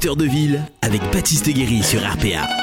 [0.00, 2.59] De ville avec Baptiste Guéry sur RPA.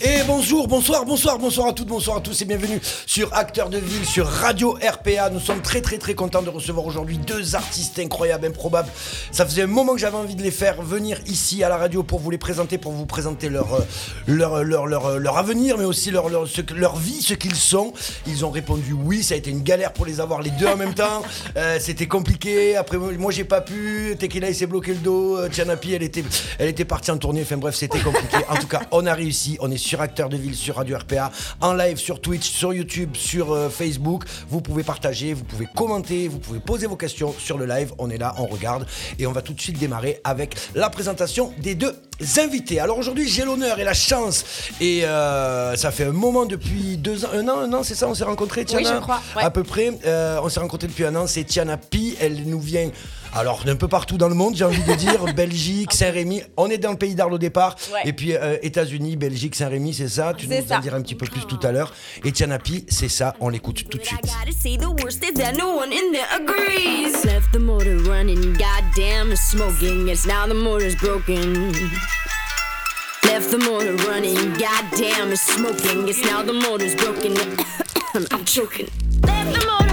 [0.00, 3.78] Et bonjour, bonsoir, bonsoir, bonsoir à toutes, bonsoir à tous et bienvenue sur Acteurs de
[3.78, 5.28] Ville, sur Radio RPA.
[5.30, 8.88] Nous sommes très très très contents de recevoir aujourd'hui deux artistes incroyables, improbables.
[9.32, 12.04] Ça faisait un moment que j'avais envie de les faire venir ici à la radio
[12.04, 13.80] pour vous les présenter, pour vous présenter leur, euh,
[14.28, 17.92] leur, leur, leur, leur avenir, mais aussi leur, leur, ce leur vie, ce qu'ils sont.
[18.28, 20.76] Ils ont répondu oui, ça a été une galère pour les avoir les deux en
[20.76, 21.22] même temps.
[21.56, 22.76] Euh, C'était compliqué.
[22.76, 24.14] Après, moi j'ai pas pu.
[24.18, 25.38] Tequila il s'est bloqué le dos.
[25.38, 26.22] Euh, Tianapi elle était,
[26.58, 27.40] elle était partie en tournée.
[27.42, 28.36] Enfin bref, c'était compliqué.
[28.48, 29.56] En tout cas, on a réussi.
[29.60, 33.16] On est sur Acteurs de Ville, sur Radio RPA, en live sur Twitch, sur YouTube,
[33.16, 34.24] sur euh, Facebook.
[34.50, 37.94] Vous pouvez partager, vous pouvez commenter, vous pouvez poser vos questions sur le live.
[37.98, 38.86] On est là, on regarde.
[39.18, 41.96] Et on va tout de suite démarrer avec la présentation des deux
[42.36, 42.80] invités.
[42.80, 44.44] Alors aujourd'hui, j'ai l'honneur et la chance.
[44.78, 48.08] Et euh, ça fait un moment depuis deux ans, un an, un an, c'est ça,
[48.08, 49.42] on s'est rencontrés, Tiana je crois, ouais.
[49.42, 49.90] À peu près.
[50.04, 51.26] Euh, on s'est rencontrés depuis un an.
[51.26, 52.14] C'est Tiana Pi.
[52.20, 52.90] Elle nous vient.
[53.34, 56.42] Alors, d'un peu partout dans le monde, j'ai envie de dire, Belgique, Saint-Rémy.
[56.56, 57.76] On est dans le pays d'Arles au départ.
[57.92, 58.00] Ouais.
[58.04, 61.26] Et puis, euh, États-Unis, Belgique, Saint-Rémy, c'est ça Tu nous en diras un petit peu
[61.26, 61.92] plus tout à l'heure.
[62.24, 63.34] Et Tiana Pi, c'est ça.
[63.40, 64.20] On l'écoute tout de suite.
[73.24, 76.08] Left the motor running, goddamn, it's smoking.
[76.08, 77.34] It's now the motor's broken.
[78.32, 78.88] I'm choking.
[79.22, 79.87] Left the motor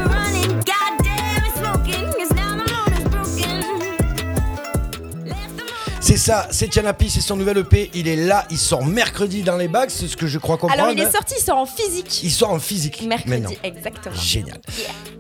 [6.16, 7.92] C'est ça, c'est Tiana Pi, c'est son nouvel EP.
[7.94, 10.82] Il est là, il sort mercredi dans les bacs, c'est ce que je crois comprendre.
[10.82, 11.12] Alors il est hein.
[11.12, 12.24] sorti, il sort en physique.
[12.24, 13.04] Il sort en physique.
[13.06, 13.50] Mercredi, maintenant.
[13.64, 14.16] exactement.
[14.16, 14.62] Génial.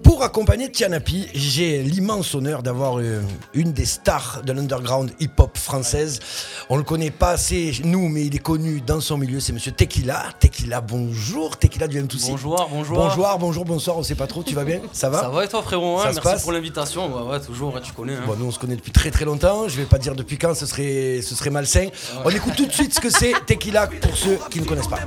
[0.06, 3.22] Pour accompagner Tianapi, j'ai l'immense honneur d'avoir euh,
[3.54, 6.22] une des stars de l'underground hip-hop française.
[6.70, 9.42] On le connaît pas assez, nous, mais il est connu dans son milieu.
[9.42, 10.28] C'est monsieur Tequila.
[10.40, 11.58] Tequila, bonjour.
[11.58, 12.30] Tequila du M2C.
[12.30, 12.98] Bonjour, bonjour.
[12.98, 13.98] Bonjour, bonjour, bonsoir.
[13.98, 14.44] On sait pas trop.
[14.44, 14.80] Tu vas bien?
[14.94, 15.20] Ça va?
[15.20, 17.14] Ça va et toi frérot hein, Merci pour l'invitation.
[17.14, 18.14] Ouais, ouais, toujours, ouais, tu connais.
[18.14, 18.24] hein.
[18.26, 19.68] Bon, nous on se connaît depuis très très longtemps.
[19.68, 20.85] Je vais pas dire depuis quand, ce serait,
[21.22, 21.88] ce serait malsain.
[22.24, 25.00] On écoute tout de suite ce que c'est Tequila pour ceux qui ne connaissent pas.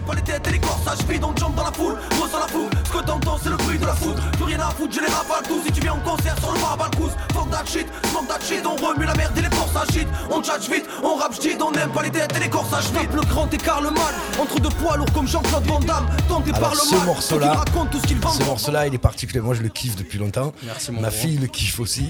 [2.84, 4.22] Ce que t'entends, c'est le bruit de la foudre.
[4.32, 5.62] Plus rien à foutre, je les rafale tous.
[5.66, 8.64] Si tu viens en concert sur le barabalcous, fuck that shit, smoke that shit.
[8.66, 10.08] On remue la merde et les forces agitent.
[10.30, 13.10] On tchatche vite, on rap j'dit, on n'aime pas les têtes et les corsages vite.
[13.14, 16.06] Le grand écart, le mal, entre deux poids lourds comme Jean-Claude Van Damme.
[16.28, 18.40] Tenté par le mal, morceau-là, ceux qui racontent tout ce qu'ils vendent.
[18.40, 19.40] ce morceau-là, il est particulier.
[19.40, 20.52] Moi, je le kiffe depuis longtemps.
[20.64, 21.16] Merci, mon Ma gros.
[21.18, 22.06] fille le kiffe aussi.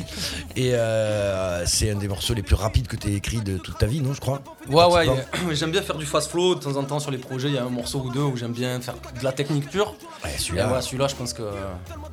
[0.56, 3.78] Et euh, c'est un des morceaux les plus rapides que tu as écrit de toute
[3.78, 4.41] ta vie, non Je crois.
[4.70, 5.06] Ouais, ouais,
[5.54, 7.48] j'aime bien faire du fast flow de temps en temps sur les projets.
[7.48, 9.94] Il y a un morceau ou deux où j'aime bien faire de la technique pure.
[10.24, 10.72] Ouais, celui-là.
[10.72, 11.42] ouais, celui-là, je pense que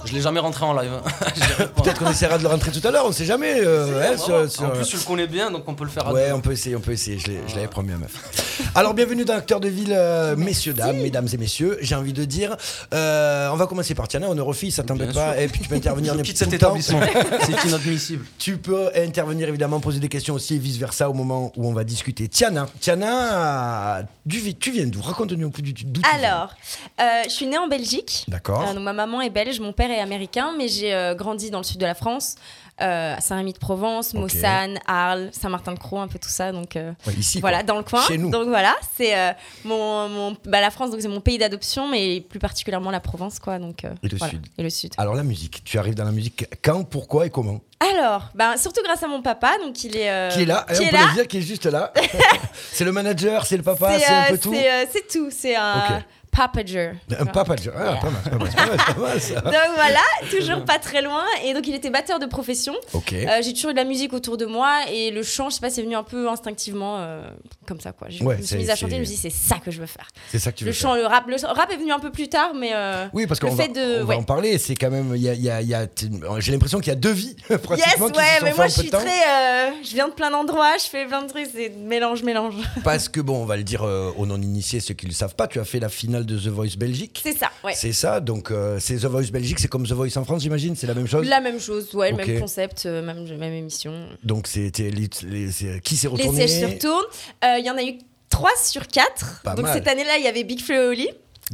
[0.06, 0.92] je l'ai jamais rentré en live.
[0.94, 1.66] hein.
[1.84, 3.06] Peut-être qu'on essaiera de le rentrer tout à l'heure.
[3.06, 3.56] On sait jamais.
[3.60, 6.14] euh, hein, sur- En plus, tu le connais bien, donc on peut le faire à
[6.14, 6.34] Ouais, deux.
[6.36, 7.20] on peut essayer, on peut essayer.
[7.20, 8.62] Je l'ai- je l'avais promis à meuf.
[8.74, 11.78] Alors, bienvenue dans Acteur de Ville, euh, messieurs, dames, mesdames et messieurs.
[11.82, 12.56] J'ai envie de dire,
[12.94, 15.40] euh, on va commencer par Tiana, filles, ça t'embête pas.
[15.40, 17.02] Et puis tu peux intervenir n'importe quitte cet établissement.
[17.42, 18.26] C'est inadmissible.
[18.40, 21.74] Tu peux intervenir évidemment, poser des questions aussi et vice versa au moment où on
[21.74, 22.28] va discuter.
[22.28, 25.02] Tiana, Tiana, du- tu viens d'où?
[25.02, 26.20] Raconte-nous un peu du d'où tu viens.
[26.30, 26.54] Alors,
[27.00, 28.26] euh, je suis née en Belgique.
[28.28, 28.62] D'accord.
[28.70, 31.60] Euh, donc ma maman est belge, mon père est américain, mais j'ai euh, grandi dans
[31.60, 32.36] le sud de la France,
[32.82, 34.20] euh, Saint-Rémy-de-Provence, Ok.
[34.22, 36.52] Mossane, Arles, Saint-Martin-de-Croix, un peu tout ça.
[36.52, 37.64] Donc euh, Ouais, ici, voilà, quoi.
[37.64, 38.02] dans le coin.
[38.08, 38.30] Chez nous.
[38.30, 39.32] Donc voilà, c'est euh,
[39.64, 43.40] mon, mon- bah, la France, donc c'est mon pays d'adoption, mais plus particulièrement la Provence,
[43.40, 43.60] quoi.
[43.60, 44.32] Donc Et le voilà.
[44.34, 44.46] sud.
[44.58, 44.94] Et le sud.
[44.98, 47.62] Alors la musique, tu arrives dans la musique quand, pourquoi et comment?
[47.94, 50.10] Alors, bah, surtout grâce à mon papa, donc il est.
[50.10, 51.06] euh, Qui est là, hein, qui on est peut là.
[51.10, 51.94] le dire, qui est juste là.
[52.72, 54.54] c'est le manager, c'est le papa, c'est un peu tout.
[54.54, 56.04] c'est, tout, c'est un.
[56.36, 56.92] Papager.
[57.18, 59.42] Un papa, ah, pas mal, pas mal, pas mal, pas mal, ça.
[59.42, 61.24] Donc voilà, toujours pas très loin.
[61.46, 62.74] Et donc il était batteur de profession.
[62.94, 65.62] Euh, j'ai toujours eu de la musique autour de moi et le chant, je sais
[65.62, 67.22] pas, c'est venu un peu instinctivement euh,
[67.68, 68.08] comme ça quoi.
[68.10, 69.80] Je Ouais, me suis mise à chanter, je me suis dit c'est ça que je
[69.80, 70.08] veux faire.
[70.32, 70.90] C'est ça que tu veux Le faire.
[70.90, 73.40] chant, le rap, le rap est venu un peu plus tard, mais euh, Oui, parce
[73.40, 74.16] qu'on va, de- on va ouais.
[74.16, 74.58] en parler.
[74.58, 75.90] C'est quand même, il y a, y a- y
[76.40, 78.12] j'ai l'impression qu'il y a deux vies yes, qui ouais, se sont
[78.44, 79.00] mais moi je suis très,
[79.84, 82.56] je viens de plein d'endroits, je fais plein de trucs, c'est mélange mélange.
[82.84, 85.60] Parce que bon, on va le dire aux non-initiés, ceux qui le savent pas, tu
[85.60, 87.22] as fait la finale de The Voice Belgique.
[87.24, 87.74] C'est ça, ouais.
[87.76, 90.76] C'est ça, donc euh, c'est The Voice Belgique, c'est comme The Voice en France, j'imagine,
[90.76, 91.28] c'est la même chose.
[91.28, 93.94] La même chose, ouais, le même concept, euh, même, même émission.
[94.24, 97.06] Donc c'était les- les- c'est- qui s'est Les retourné sièges se retournent.
[97.44, 97.94] Euh, Il y en a eu
[98.30, 99.42] 3 sur 4.
[99.44, 99.74] Pas Donc mal.
[99.76, 101.10] cette année-là, il y avait Big Flo et Oli.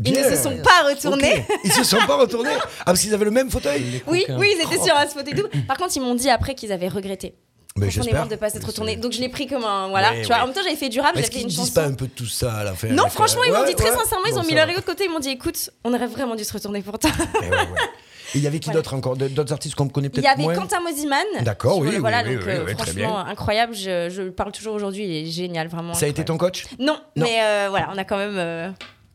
[0.06, 1.46] Ils ne se sont pas retournés.
[1.50, 1.58] Ok.
[1.66, 2.50] Ils se sont pas retournés.
[2.80, 4.02] Ah parce qu'ils avaient le même fauteuil.
[4.08, 5.48] Oui, oui, ils étaient sur un spot et tout.
[5.68, 7.34] Par contre, ils m'ont dit après qu'ils avaient regretté.
[7.78, 8.28] Mais j'espère.
[8.28, 8.98] de pas s'être retournés.
[8.98, 10.12] Donc je l'ai pris comme un voilà.
[10.12, 10.42] Ouais, tu vois, ouais.
[10.42, 12.26] en même temps, j'avais fait du rap, j'avais fait une disent pas un peu tout
[12.26, 14.44] ça à la fin Non, avec, franchement, euh, ils m'ont dit très sincèrement, ils ont
[14.44, 16.82] mis leur ego de côté, ils m'ont dit écoute, on aurait vraiment dû se retourner
[16.82, 17.10] pour toi.
[17.42, 18.80] Eh il y avait qui Voilà.
[18.82, 19.16] d'autre encore?
[19.18, 20.56] D'autres artistes qu'on connaît Il peut-être y avait moins?
[20.56, 21.18] Quentin Mosiman.
[21.42, 23.74] D'accord, oui, Voilà, oui, donc oui, euh, franchement, incroyable.
[23.74, 25.94] Je, je le parle toujours aujourd'hui, il est génial, vraiment.
[25.94, 26.58] Ça a été ton incroyable.
[26.60, 26.68] coach?
[26.80, 27.26] Non, Non.
[27.26, 28.36] mais euh, voilà, on a quand même.
[28.38, 28.70] euh,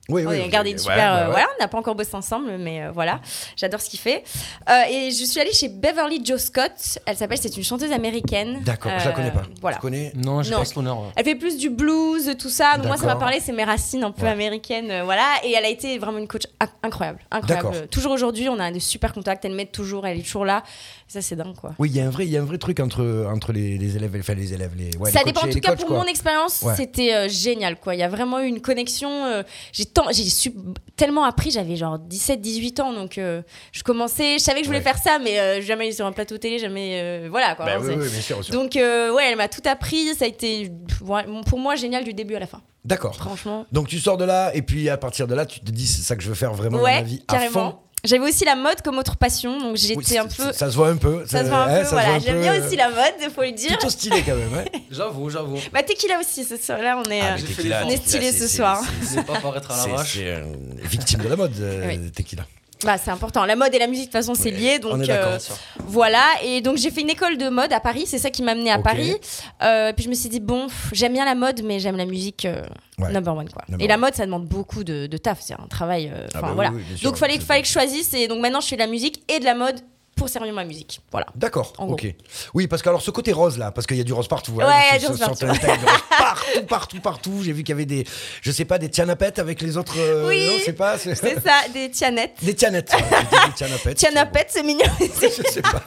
[0.09, 0.97] Oui, on oui, a gardé une super.
[0.97, 1.31] ouais, euh, ouais.
[1.33, 3.21] Voilà, on n'a pas encore bossé ensemble, mais euh, voilà,
[3.57, 4.23] j'adore ce qu'il fait.
[4.71, 6.99] Euh, et je suis allée chez Beverly Joe Scott.
[7.07, 8.61] Elle s'appelle, c'est une chanteuse américaine.
[8.63, 9.43] D'accord, je la connais pas.
[9.61, 9.77] Voilà.
[9.79, 10.59] Tu connais Non, j'ai Non.
[10.59, 11.01] pas ce honneur.
[11.01, 11.09] ouais.
[11.17, 12.77] Elle fait plus du blues, tout ça.
[12.77, 14.31] Donc moi, ça m'a parlé, c'est mes racines un peu Ouais.
[14.31, 15.25] américaines, euh, voilà.
[15.43, 17.71] Et elle a été vraiment une coach inc- incroyable, incroyable.
[17.73, 17.89] D'accord.
[17.91, 19.45] Toujours aujourd'hui, on a de super contacts.
[19.45, 20.63] Elle m'aide toujours, elle est toujours là.
[21.09, 21.73] Ça, c'est dingue, quoi.
[21.79, 23.79] Oui, il y a un vrai, il y a un vrai truc entre, entre les,
[23.79, 24.97] les élèves, enfin les élèves, les.
[24.99, 25.47] ouais, ça les dépend.
[25.47, 25.99] En tout cas, coachs, pour quoi.
[25.99, 26.75] mon expérience, Ouais.
[26.77, 27.95] c'était euh, génial, quoi.
[27.95, 29.25] Il y a vraiment eu une connexion.
[29.25, 30.53] euh, j'ai tant, j'ai su-
[30.97, 31.53] tellement appris.
[31.53, 34.39] J'avais genre 17, 18 ans, donc euh, je commençais.
[34.39, 34.85] Je savais que je voulais Ouais.
[34.85, 36.99] faire ça, mais euh, jamais sur un plateau télé, jamais.
[37.01, 37.67] euh, voilà, quoi.
[37.67, 38.55] Bah oui, c'est- oui, bien sûr, bien sûr.
[38.55, 40.13] Donc euh, ouais, elle m'a tout appris.
[40.17, 42.63] Ça a été pour moi génial du début à la fin.
[42.85, 43.15] D'accord.
[43.15, 43.65] Franchement.
[43.73, 46.03] Donc tu sors de là et puis à partir de là, tu te dis c'est
[46.03, 47.77] ça que je veux faire vraiment dans Ouais, ma vie à fond.
[48.05, 50.53] J'avais aussi la mode comme autre passion, donc j'étais Oui, un c'est- peu.
[50.53, 51.25] Ça se voit un peu.
[51.27, 52.09] Ça se voit un ouais, peu, ça se voilà.
[52.09, 53.71] voit un J'aime bien euh, aussi la mode, faut le dire.
[53.71, 54.53] Plutôt stylé quand même.
[54.53, 54.71] Ouais.
[54.93, 55.59] J'avoue, j'avoue.
[55.73, 58.47] Bah Tequila aussi, ce soir là, on est, Ah, euh, on est stylé c'est- ce
[58.49, 58.81] c'est- soir.
[59.03, 60.13] Je vais pas paraître à C'est l'arrache.
[60.15, 60.45] c'est, euh,
[60.85, 62.11] victime de la mode, euh, Oui.
[62.13, 62.45] Tequila.
[62.85, 63.45] Bah c'est important.
[63.47, 65.39] La mode et la musique de toute façon c'est lié, on donc euh,
[65.87, 66.23] voilà.
[66.45, 68.71] Et donc j'ai fait une école de mode à Paris, c'est ça qui m'a amené
[68.71, 68.79] à.
[68.79, 69.17] Paris.
[69.63, 72.45] Euh, puis je me suis dit bon, j'aime bien la mode, mais j'aime la musique
[72.45, 72.63] euh,
[72.99, 73.13] Ouais.
[73.13, 73.63] number one quoi.
[73.69, 76.11] Number et la mode ça demande beaucoup de, de taf, c'est un travail.
[76.35, 76.71] Ah bah voilà.
[76.71, 78.77] oui, bien sûr, donc fallait c'est- fallait que je choisisse et donc maintenant je fais
[78.77, 79.81] de la musique et de la mode
[80.17, 81.01] pour servir ma musique.
[81.13, 81.27] Voilà.
[81.35, 82.07] D'accord, ok.
[82.55, 84.53] Oui, parce que alors ce côté rose là, parce qu'il y a du rose partout.
[84.61, 85.47] hein, Ouais, il y a du rose partout.
[86.19, 87.41] partout, partout, partout.
[87.45, 88.05] J'ai vu qu'il y avait des,
[88.41, 89.95] je sais pas, des tianapettes avec les autres.
[89.99, 90.97] euh, Oui, non, c'est pas.
[90.99, 92.37] c'est- C'est ça, des tianettes.
[92.43, 92.93] Des tianettes.
[92.95, 93.97] ouais, des tianapettes.
[93.99, 94.87] Tianapettes, c'est mignon.
[95.01, 95.83] Je sais pas.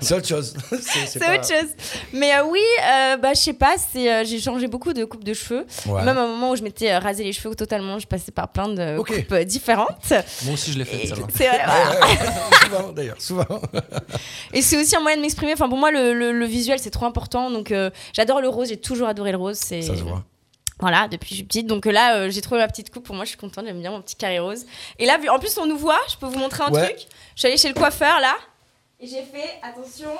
[0.00, 0.54] C'est autre chose.
[0.80, 1.68] C'est C'est pas- autre chose.
[2.14, 5.24] Mais euh, oui, euh, bah, je sais pas, c'est, euh, j'ai changé beaucoup de coupes
[5.24, 5.66] de cheveux.
[5.86, 6.02] Ouais.
[6.04, 8.48] Même à un moment où je m'étais euh, rasé les cheveux totalement, je passais par
[8.48, 10.10] plein de coupes euh, différentes.
[10.44, 11.14] Moi aussi, je l'ai fait, c'est
[11.48, 11.90] vrai, voilà.
[11.90, 12.18] Ouais, ouais,
[12.64, 13.57] souvent d'ailleurs, souvent.
[14.52, 15.52] Et c'est aussi un moyen de m'exprimer.
[15.52, 17.50] Enfin, pour moi, le, le- le visuel, c'est trop important.
[17.50, 18.68] Donc, euh, j'adore le rose.
[18.68, 19.56] J'ai toujours adoré le rose.
[19.58, 19.82] C'est...
[19.82, 20.24] Ça se voit.
[20.80, 21.66] Voilà, depuis que je suis petite.
[21.66, 23.04] Donc euh, là, euh, j'ai trouvé ma petite coupe.
[23.04, 23.64] Pour moi, je suis contente.
[23.66, 24.64] J'aime bien mon petit carré rose.
[25.00, 25.98] Et là, vu- en plus, on nous voit.
[26.08, 26.84] Je peux vous montrer un Ouais.
[26.94, 27.06] truc.
[27.34, 28.34] Je suis allée chez le coiffeur, là.
[29.00, 30.10] Et j'ai fait, attention,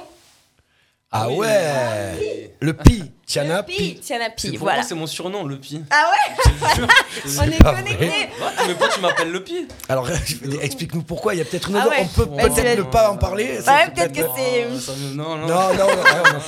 [1.12, 1.36] Ah oui.
[1.38, 2.54] ouais.
[2.60, 4.00] Le pi, Tiana pi.
[4.02, 4.56] Tiana C'est Pi.
[4.56, 4.78] pour Voilà.
[4.80, 5.82] moi, c'est mon surnom, le pi.
[5.90, 6.86] Ah ouais.
[7.38, 8.08] On est pas connectés.
[8.08, 8.30] Mais
[8.74, 10.08] pourquoi tu m'appelles le pi Alors
[10.62, 11.34] explique-nous pourquoi.
[11.34, 11.96] Il y a peut-être une Ah ouais.
[12.00, 13.58] On peut peut-être ne pas en parler.
[13.66, 15.46] Ouais, peut-être que c'est- Oh, Non, non.
[15.46, 15.54] Non,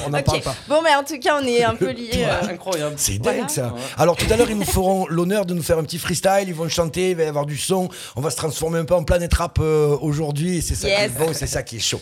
[0.06, 0.54] on n'en parle pas.
[0.68, 2.10] Bon, mais en tout cas, on est un peu liés.
[2.24, 2.94] euh, Incroyable.
[2.96, 3.40] C'est Voilà.
[3.40, 3.66] dingue ça.
[3.74, 3.80] Ouais.
[3.98, 6.44] Alors tout à l'heure, ils nous feront l'honneur de nous faire un petit freestyle.
[6.46, 7.90] Ils vont chanter, il va y avoir du son.
[8.16, 10.62] On va se transformer un peu en planète rap euh, aujourd'hui.
[10.62, 12.00] C'est ça qui est bon, c'est ça qui est chaud.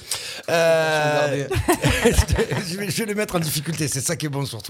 [0.51, 1.49] Euh,
[2.05, 4.68] je, vais, je vais les mettre en difficulté, c'est ça qui est bon surtout.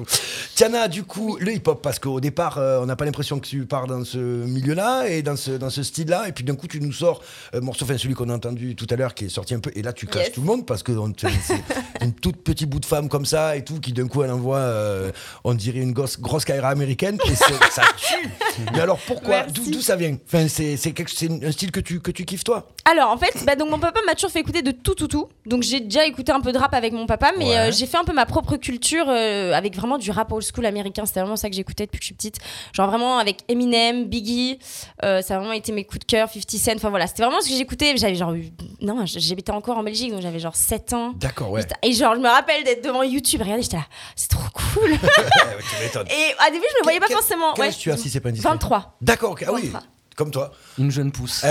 [0.55, 3.65] Tiana, du coup, le hip-hop, parce qu'au départ, euh, on n'a pas l'impression que tu
[3.67, 6.29] pars dans ce milieu-là et dans ce, dans ce style-là.
[6.29, 7.23] Et puis d'un coup, tu nous sors
[7.53, 9.71] un morceau, enfin celui qu'on a entendu tout à l'heure, qui est sorti un peu.
[9.75, 10.33] Et là, tu classes Yes.
[10.33, 11.63] tout le monde parce que on te- c'est
[12.05, 14.59] une toute petite bout de femme comme ça et tout, qui d'un coup, elle envoie,
[14.59, 15.13] euh,
[15.45, 17.19] on dirait une grosse, grosse caïra américaine.
[17.31, 18.29] Et ça tue.
[18.73, 19.43] Mais alors pourquoi?
[19.45, 20.17] D'où d'où ça vient?
[20.27, 22.69] Enfin, c'est c'est quelque- c'est un style que tu, que tu kiffes toi?
[22.85, 25.29] Alors, en fait, bah, donc, mon papa m'a toujours fait écouter de tout, tout, tout.
[25.47, 27.59] Donc, j'ai déjà écouté un peu de rap avec mon papa, mais Ouais.
[27.59, 30.67] euh, j'ai fait un peu ma propre culture euh, avec vraiment du rap old school
[30.67, 31.07] américain.
[31.07, 32.37] C'était vraiment ça que j'écoutais depuis que je suis petite.
[32.75, 34.59] Genre, vraiment avec Eminem, Biggie.
[35.05, 36.73] euh, ça a vraiment été mes coups de cœur, 50 Cent.
[36.77, 37.97] Enfin, voilà, c'était vraiment ce que j'écoutais.
[37.97, 38.35] J'avais genre.
[38.35, 38.51] eu-
[38.83, 41.13] Non, j'habitais encore en Belgique, donc j'avais genre 7 ans.
[41.17, 41.63] D'accord, ouais.
[41.83, 43.41] Et genre, je me rappelle d'être devant YouTube.
[43.41, 43.87] Regardez, j'étais là,
[44.17, 44.91] c'est trop cool.
[44.99, 45.99] Tu.
[45.99, 47.53] Et à début, je me voyais pas forcément.
[47.55, 47.69] Quel ouais.
[47.69, 48.97] âge tu as si c'est pas indiscret 23.
[49.01, 49.45] D'accord, ok.
[49.47, 49.83] Ah oui, 23.
[50.17, 50.51] comme toi.
[50.79, 51.45] Une jeune pousse.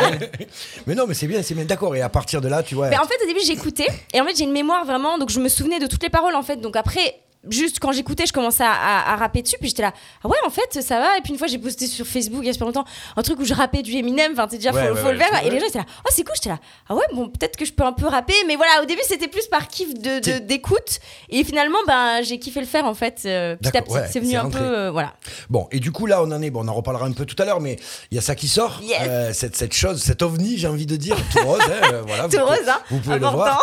[0.86, 1.64] Mais non, mais c'est bien, c'est bien.
[1.64, 1.94] D'accord.
[1.96, 2.88] Et à partir de là, tu vois.
[2.88, 3.86] Mais en fait, au début, j'écoutais.
[4.12, 5.18] Et en fait, j'ai une mémoire vraiment.
[5.18, 6.56] Donc, je me souvenais de toutes les paroles, en fait.
[6.56, 7.20] Donc, après.
[7.50, 9.92] Juste quand j'écoutais, je commençais à, à- à rapper dessus, puis j'étais là,
[10.24, 11.16] ah ouais, en fait, ça va.
[11.18, 12.84] Et puis une fois, j'ai posté sur Facebook il y a super longtemps
[13.16, 15.12] un truc où je rappais du Eminem, enfin, c'est déjà, Ouais, faut, ouais, faut ouais,
[15.14, 15.46] le faire.
[15.46, 17.64] Et les gens étaient là, oh, c'est cool, j'étais là, ah ouais, bon, peut-être que
[17.64, 18.34] je peux un peu rapper.
[18.46, 20.98] Mais voilà, au début, c'était plus par kiff de- d'écoute.
[21.28, 23.94] Et finalement, ben, j'ai kiffé le faire, en fait, euh, petit à petit.
[24.12, 24.60] c'est venu un rentré.
[24.60, 25.14] peu, euh, voilà.
[25.50, 26.50] Bon, et du coup, là, on en est.
[26.50, 27.76] Bon, on en reparlera un peu tout à l'heure, mais
[28.10, 28.80] il y a ça qui sort.
[28.82, 28.98] Yes.
[29.08, 31.60] Euh, cette, cette chose, cet ovni, j'ai envie de dire, tout rose.
[31.62, 33.62] hein, euh, voilà, Tout vous rose, hein, Vous pouvez le voir.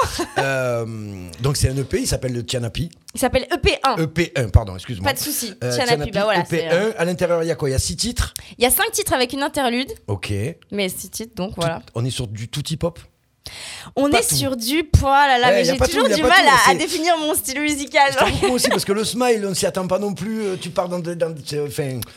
[1.41, 2.89] Donc, c'est un EP, il s'appelle le Tianapi.
[3.15, 3.97] Il s'appelle EP1.
[4.07, 5.07] EP1, pardon, excuse-moi.
[5.07, 5.53] Pas de souci.
[5.63, 6.41] Euh, Tiana Tianapi, Pi, bah voilà.
[6.41, 7.69] EP1, c'est, euh, à l'intérieur, il y a quoi?
[7.69, 8.33] Il y a six titres?
[8.57, 10.33] Il y a cinq titres avec une interlude, Ok.
[10.71, 11.81] mais six titres, donc voilà.
[11.93, 12.99] On est sur du tout hip-hop?
[13.95, 14.35] On Pas est tout.
[14.35, 17.17] sur du poil là, là, Eh, mais j'ai toujours tout, du mal tout, à, définir
[17.17, 18.13] mon style musical.
[18.41, 20.41] Moi aussi, parce que le smile, on ne s'y attend pas non plus.
[20.41, 20.99] euh, Tu pars dans.
[20.99, 21.35] dans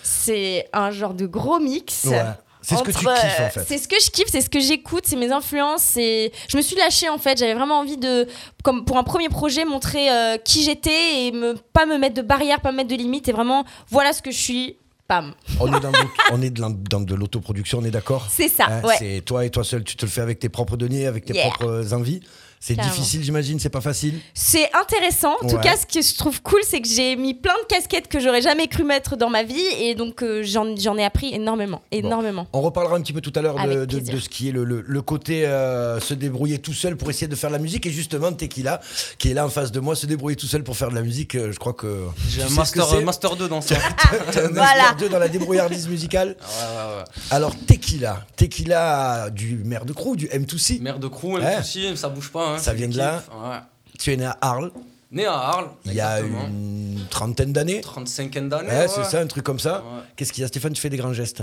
[0.02, 2.04] c'est- un genre de gros mix.
[2.04, 2.22] Ouais.
[2.68, 3.06] C'est ce que tu kiffes,
[3.40, 3.64] en fait.
[3.68, 5.82] C'est ce que je kiffe, c'est ce que j'écoute, c'est mes influences.
[5.82, 6.32] C'est...
[6.49, 7.38] Je me suis lâchée en fait.
[7.38, 8.26] J'avais vraiment envie de,
[8.64, 12.23] comme pour un premier projet, montrer euh, qui j'étais et me, pas me mettre de
[12.23, 13.28] barrières, pas me mettre de limites.
[13.28, 14.76] Et vraiment, voilà ce que je suis.
[15.08, 15.35] Pam.
[15.61, 15.99] on est dans, de-
[16.32, 16.68] on est dans
[17.00, 18.96] de l'autoproduction, on est d'accord C'est ça, Hein, ouais.
[18.99, 21.32] C'est toi et toi seul, tu te le fais avec tes propres deniers, avec tes
[21.35, 21.49] Yeah.
[21.50, 22.23] propres envies.
[22.58, 24.18] C'est difficile, j'imagine, c'est pas facile.
[24.34, 25.34] C'est intéressant.
[25.42, 25.62] En tout Ouais.
[25.62, 28.42] cas, ce que je trouve cool, c'est que j'ai mis plein de casquettes que j'aurais
[28.42, 29.60] jamais cru mettre dans ma vie.
[29.78, 31.82] Et donc, euh, j'en j'en ai appris énormément.
[31.92, 32.46] Énormément.
[32.52, 34.80] On reparlera un petit peu tout à l'heure de, de- ce qui est le, le-
[34.86, 37.86] le côté euh, se débrouiller tout seul pour essayer de faire de la musique.
[37.86, 38.80] Et justement, Tequila,
[39.18, 41.02] qui est là en face de moi, se débrouiller tout seul pour faire de la
[41.02, 42.04] musique, euh, je crois que.
[42.28, 43.76] J'ai un ce que master, c'est master 2 dans ça.
[44.32, 44.54] T'as un Voilà.
[44.54, 46.36] master 2 dans la débrouillardise musicale.
[47.30, 48.25] Alors, Tequila.
[48.36, 50.80] Tequila du maire de Crew, du M2C.
[50.80, 51.56] Mère de crew, même Ouais.
[51.62, 52.45] souci, ça bouge pas.
[52.54, 53.22] Hein, Ça vient de là.
[53.32, 53.58] Ouais.
[53.98, 54.70] Tu es né à Arles
[55.12, 55.68] Né à Arles.
[55.84, 57.80] il y a une trentaine d'années.
[57.80, 58.68] 35 d'années.
[58.68, 59.78] Ouais, c'est ça, un truc comme ça.
[59.78, 60.02] Ouais.
[60.16, 61.42] Qu'est-ce qu'il y a, Stéphane Tu fais des grands gestes?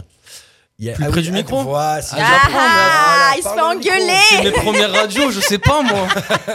[0.80, 1.76] Il y a- Plus ah près oui, du ah, micro?
[1.76, 4.20] Ah, Ah, il se fait engueuler.
[4.30, 6.08] C'est mes premières radios, je sais pas moi.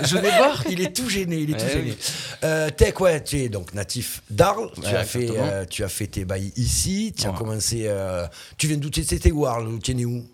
[0.03, 0.67] Je débarque.
[0.71, 1.91] Il est tout gêné, il est tout Eh gêné.
[1.93, 1.97] oui.
[2.45, 4.71] Euh, Tech, ouais, tu es donc natif d'Arles.
[4.75, 7.15] tu, as fait, euh, tu as fait tes bails ici.
[7.17, 7.85] Tu as commencé.
[7.87, 8.27] euh,
[8.59, 8.91] tu viens d'où?
[8.93, 9.79] C'était où Arles?
[9.83, 10.25] Tu es né où?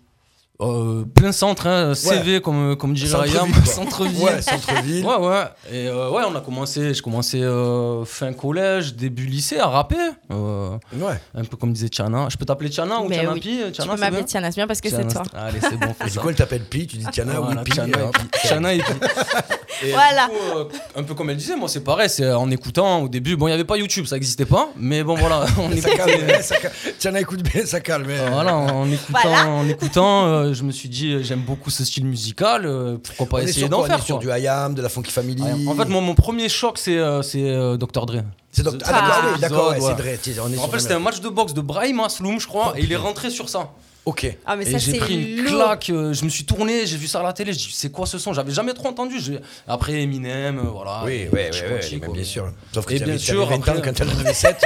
[0.61, 4.23] Euh, plein centre, hein, CV comme, comme dirait Ryan, Centre-ville.
[4.23, 5.05] Ouais, centre-ville.
[5.05, 5.43] Ouais, ouais.
[5.69, 9.97] Et euh, ouais, on a commencé, je commençais euh, fin collège, début lycée à rapper.
[10.31, 11.19] Euh, Ouais.
[11.33, 12.27] un peu comme disait Tiana.
[12.29, 13.39] Je peux t'appeler Tiana ou Tiana oui.
[13.41, 15.23] Pi Tu Tiana, peux c'est m'appeler Tiana, c'est bien parce que c'est toi.
[15.35, 15.93] Allez, c'est bon.
[16.09, 17.71] du coup, elle t'appelle Pi, tu dis Tiana, oui, Pi.
[17.73, 18.11] Tiana et.
[18.11, 18.47] Pi.
[18.47, 18.81] Tiana et
[19.91, 20.27] Voilà.
[20.27, 23.35] coup, euh, un peu comme elle disait, moi c'est pareil, c'est en écoutant au début.
[23.35, 26.11] Bon, il n'y avait pas YouTube, ça n'existait pas, mais bon voilà, on Ça calme,
[26.11, 26.41] écoutait.
[26.41, 26.73] ça calme.
[26.97, 28.05] Tiana écoute bien, ça calme.
[28.09, 29.47] Euh, Voilà, en écoutant, Voilà.
[29.49, 33.25] en écoutant euh, je me suis dit, euh, j'aime beaucoup ce style musical, euh, pourquoi
[33.39, 34.35] pas essayer d'en faire sur quoi.
[34.37, 35.43] du IAM, de la Funky Family.
[35.67, 38.05] En fait, moi, mon premier choc, c'est Dr.
[38.05, 38.23] Dre.
[38.51, 38.63] c'est.
[38.63, 39.37] The- Ah, d'accord, Ah.
[39.39, 40.17] d'accord, ouais, épisode, c'est ouais.
[40.17, 40.41] Dre.
[40.45, 42.83] On est rappelle, un c'était un match de boxe de Brahim Asloum, je crois, et
[42.83, 43.71] il est rentré sur ça.
[44.05, 44.37] Ok.
[44.45, 45.63] Ah, mais et ça, j'ai c'est pris une lourd.
[45.65, 47.91] claque, euh, je me suis tourné, j'ai vu ça à la télé, je dis c'est
[47.91, 48.33] quoi ce son?
[48.33, 49.19] J'avais jamais trop entendu.
[49.19, 49.33] je-
[49.67, 51.01] Après Eminem, euh, voilà.
[51.05, 52.51] Oui, oui, oui, oui, bien sûr.
[52.71, 54.57] Sauf que Et bien sûr, 20 ans quand elle en avait 7.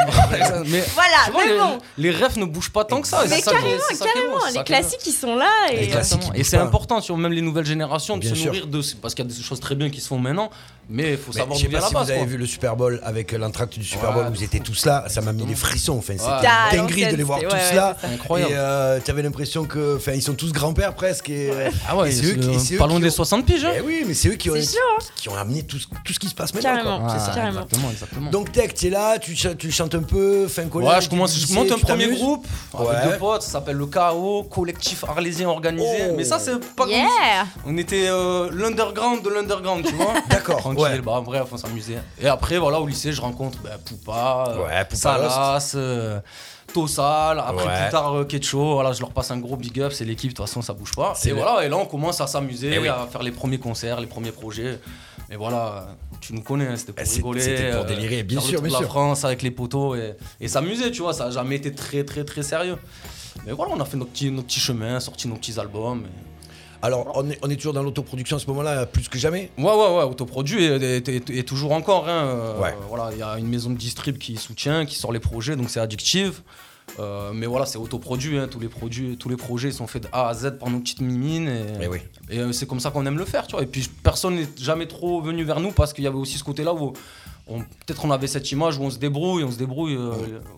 [0.67, 1.77] mais Voilà, tu vois, mais les, bon.
[1.97, 3.23] les refs ne bougent pas tant que ça.
[3.29, 4.33] Mais carrément, ça carrément.
[4.45, 5.49] c'est ça Les classiques, ils sont là.
[5.71, 6.39] Les Et...
[6.39, 6.63] Et c'est pas.
[6.63, 9.41] important sur même les nouvelles générations de se nourrir de parce qu'il y a des
[9.41, 10.49] choses très bien qui se font maintenant,
[10.89, 12.03] mais il faut Mais savoir je d'où sais vient pas la si base.
[12.05, 12.27] vous avez quoi.
[12.29, 15.21] vu le Super Bowl avec l'entracte du Super Ouais, Bowl, vous étiez tous là, ça
[15.21, 15.97] m'a mis les frissons.
[15.97, 16.37] Enfin, c'était Ouais.
[16.73, 17.95] Une dinguerie de les voir tous là.
[18.03, 18.51] incroyable.
[18.51, 21.29] Et euh, tu avais l'impression que, enfin, ils sont tous grands-pères presque.
[21.29, 21.51] Et,
[21.87, 23.65] Ah ouais, et c'est eux qui des ont- 60 piges.
[23.65, 23.71] hein.
[23.77, 25.03] Eh oui, mais c'est eux qui ont, C'est qui, sûr, hein.
[25.15, 26.69] qui ont amené tout, ce- tout ce qui se passe maintenant.
[26.75, 26.99] Carrément.
[27.01, 27.09] quoi.
[27.17, 27.31] C'est ça.
[27.35, 27.61] Carrément.
[27.61, 28.31] Exactement, exactement.
[28.31, 30.89] Donc Tech, tu es là, tu, ch- tu chantes un peu, fin collège.
[30.89, 34.43] Ouais, je commence, je monte un premier groupe avec deux potes, ça s'appelle le KO,
[34.49, 35.85] collectif arlésien organisé.
[36.09, 36.13] Oh.
[36.17, 37.05] Mais ça, c'est pas comme Yeah
[37.65, 40.13] On était euh, l'underground de l'underground, tu vois.
[40.29, 41.05] D'accord, Tranquille, ouais.
[41.05, 41.99] bah bref, on s'amusait.
[42.21, 46.19] Et après, voilà, au lycée, je rencontre bah, Poupa, euh, Ouais, Poupa Salas, euh,
[46.73, 47.81] Tossal, après Ouais.
[47.83, 50.35] plus tard euh, Ketcho, voilà, je leur passe un gros big up, c'est l'équipe, de
[50.35, 51.13] toute façon ça bouge pas.
[51.25, 52.87] Et voilà, et là on commence à s'amuser, Eh oui.
[52.87, 54.79] à faire les premiers concerts, les premiers projets.
[55.29, 55.87] Mais voilà,
[56.21, 57.41] tu nous connais, hein, c'était pour Eh, rigoler.
[57.41, 58.87] c'était pour délirer, bien sûr, bien la sûr.
[58.87, 62.23] France avec les poteaux et, et s'amuser, tu vois, ça a jamais été très très
[62.23, 62.77] très sérieux.
[63.45, 66.03] Mais voilà, on a fait nos petits, nos petits chemins, sorti nos petits albums.
[66.05, 66.28] et-
[66.81, 69.51] Alors, on est, on est toujours dans l'autoproduction à ce moment-là, plus que jamais.
[69.57, 72.07] Ouais, ouais, ouais, autoproduit et, et- et- et toujours encore.
[72.07, 72.73] Hein, euh, Ouais.
[72.87, 75.69] voilà, il y a une maison de distrib qui soutient, qui sort les projets, donc
[75.69, 76.41] c'est addictive.
[76.99, 78.37] Euh, mais voilà, c'est autoproduit.
[78.39, 80.79] hein, tous les produits, tous les projets sont faits de A à Z par nos
[80.79, 81.47] petites mimines.
[81.47, 81.99] Et, Eh oui.
[82.31, 83.63] et, euh, c'est comme ça qu'on aime le faire, tu vois.
[83.63, 86.43] Et puis personne n'est jamais trop venu vers nous parce qu'il y avait aussi ce
[86.43, 86.93] côté-là où
[87.57, 90.11] peut-être on avait cette image où on se débrouille, on se débrouille, euh,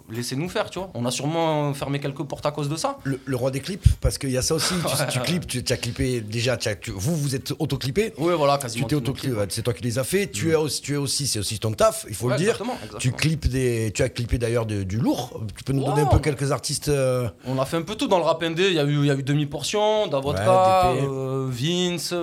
[0.10, 0.90] laissez-nous faire, tu vois.
[0.94, 2.98] On a sûrement fermé quelques portes à cause de ça.
[3.04, 4.74] Le, le roi des clips, parce qu'il y a ça aussi.
[4.74, 6.58] Tu, tu clips, tu, tu as clippé déjà.
[6.58, 8.14] tu as- tu- vous, vous êtes autoclippé.
[8.18, 8.88] Oui, voilà, Tu quasiment.
[8.88, 10.28] t'es tous nos autoclippé, ouais, c'est toi qui les as fait.
[10.28, 12.50] Tu es aussi, tu es aussi, c'est aussi ton taf, il faut Ouais, le dire.
[12.50, 13.00] exactement, exactement.
[13.00, 15.42] Tu clips des, tu as clippé d'ailleurs de- du lourd.
[15.58, 16.90] Tu peux nous donner un peu quelques artistes.
[16.90, 18.68] euh, On a fait un peu tout dans le rap indé.
[18.68, 22.14] Il y a eu, y a eu demi-portion, Davodka, euh, Vince,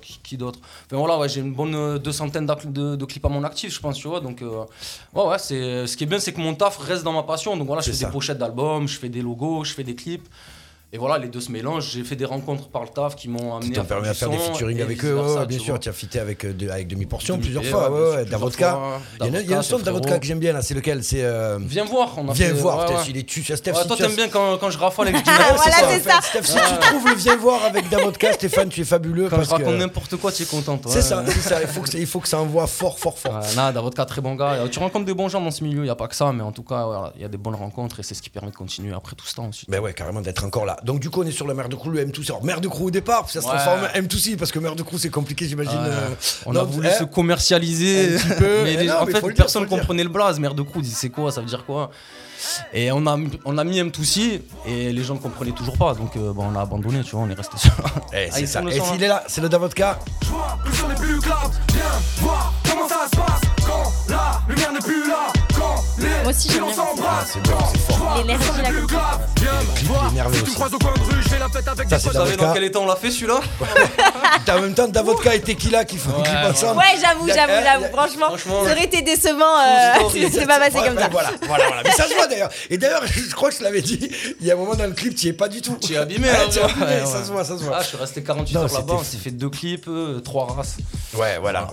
[0.00, 0.58] qui, qui d'autre?
[0.86, 3.96] Enfin voilà, j'ai une bonne deux centaines de, de clips à mon actif, je pense,
[3.96, 4.20] tu vois.
[4.20, 4.64] Donc, euh,
[5.14, 7.56] ouais, ouais, c'est, ce qui est bien, c'est que mon taf reste dans ma passion.
[7.56, 8.06] Donc voilà, je fais ça.
[8.06, 10.28] des pochettes d'albums, je fais des logos, je fais des clips.
[10.92, 11.88] Et voilà, les deux se mélangent.
[11.92, 14.28] J'ai fait des rencontres par le taf qui m'ont amené qui t'ont permis à faire
[14.28, 15.14] des featuring avec eux.
[15.20, 17.90] ouais, bien sûr, tu as fité avec, euh, de- avec demi-portion Demi-P, plusieurs fois.
[17.92, 18.76] Ouais, ouais, Davodka.
[19.24, 21.04] Il y a, un son de Davodka que j'aime bien là, c'est lequel?
[21.04, 21.22] C'est.
[21.22, 23.86] euh, Viens voir, on a Viens fait- voir, ouais, il est tu, Steph, Ouais, si
[23.86, 26.20] toi, as- t'aimes bien quand, quand je raffole n'importe voilà, c'est ça.
[26.22, 29.28] Steph, si tu trouves le viens voir avec Davodka, Stéphane, tu es fabuleux.
[29.28, 30.80] Quand parce je raconte n'importe quoi, tu es content.
[30.88, 31.60] C'est ça, c'est ça.
[31.62, 33.38] Il faut, que, ça- envoie fort, fort, fort.
[33.56, 34.56] Non, Davodka, très bon gars.
[34.68, 36.42] Tu rencontres des bons gens dans ce milieu, il n'y a pas que ça, mais
[36.42, 38.56] en tout cas, il y a des bonnes rencontres et c'est ce qui permet de
[38.56, 39.66] continuer après tout ce temps aussi.
[39.68, 40.78] Ben ouais, carrément d'être encore là.
[40.84, 42.28] Donc du coup, on est sur la mer de Crew, le M2C.
[42.30, 43.52] Alors, mer de Crew au départ, puis ça se Ouais.
[43.54, 45.78] transforme en M2C parce que mer de Crew c'est compliqué, j'imagine.
[45.78, 45.88] Ouais.
[45.88, 46.08] euh,
[46.46, 48.60] On non, a voulu hein, se commercialiser, Un petit peu.
[48.64, 50.38] mais Eh non, en mais fait, dire, personne comprenait le blaze.
[50.38, 51.90] Mère de coup, c'est quoi Ça veut dire quoi?
[52.72, 56.16] Et on a, on a mis M2C et les gens ne comprenaient toujours pas, donc
[56.16, 57.72] euh, bon, on a abandonné, tu vois, on est resté sur.
[58.14, 58.62] Eh, Ah, c'est ça.
[58.70, 59.04] Et son, s'il hein.
[59.04, 59.98] est là, c'est le Davodka.
[60.22, 61.20] Je vois plus.
[61.20, 61.82] Viens
[62.20, 65.32] voir comment ça se passe quand la lumière n'est plus là.
[65.56, 66.74] Quand les moi aussi, j'aime on bien.
[66.76, 67.30] s'embrasse.
[67.32, 68.14] C'est bon, c'est fort.
[68.18, 70.10] L'énergie, Proche la du grave, viens me voir.
[70.12, 70.54] énervé Si tu aussi.
[70.56, 72.16] croises au coin de rue, je fais la fête avec Ça, des c'est potes.
[72.18, 73.40] Vous savez dans quel état on l'a fait celui-là
[74.50, 76.78] en même temps Davodka et Tequila qui font un clip ensemble.
[76.78, 77.84] Ouais, j'avoue, Il y a- j'avoue, il y a- j'avoue.
[77.96, 79.44] Franchement, franchement, ça aurait été décevant.
[79.44, 80.28] euh, Full story.
[80.32, 81.08] C'est pas passé Ouais, comme ouais, ça.
[81.10, 81.82] Voilà, voilà, voilà.
[81.84, 82.50] Mais ça se voit d'ailleurs.
[82.70, 84.10] Et d'ailleurs, je crois que je l'avais dit,
[84.40, 85.76] il y a un moment dans le clip, tu y es pas du tout.
[85.80, 87.24] Tu es abîmé, Ouais, là, tu es ouais, abîmé, ouais, ça ouais.
[87.24, 87.76] se voit, ça se voit.
[87.78, 90.20] Ah, je suis resté 48 Non, heures là-bas, c'était on s'est fait deux clips, euh,
[90.20, 90.76] trois races.
[91.14, 91.68] Ouais, voilà.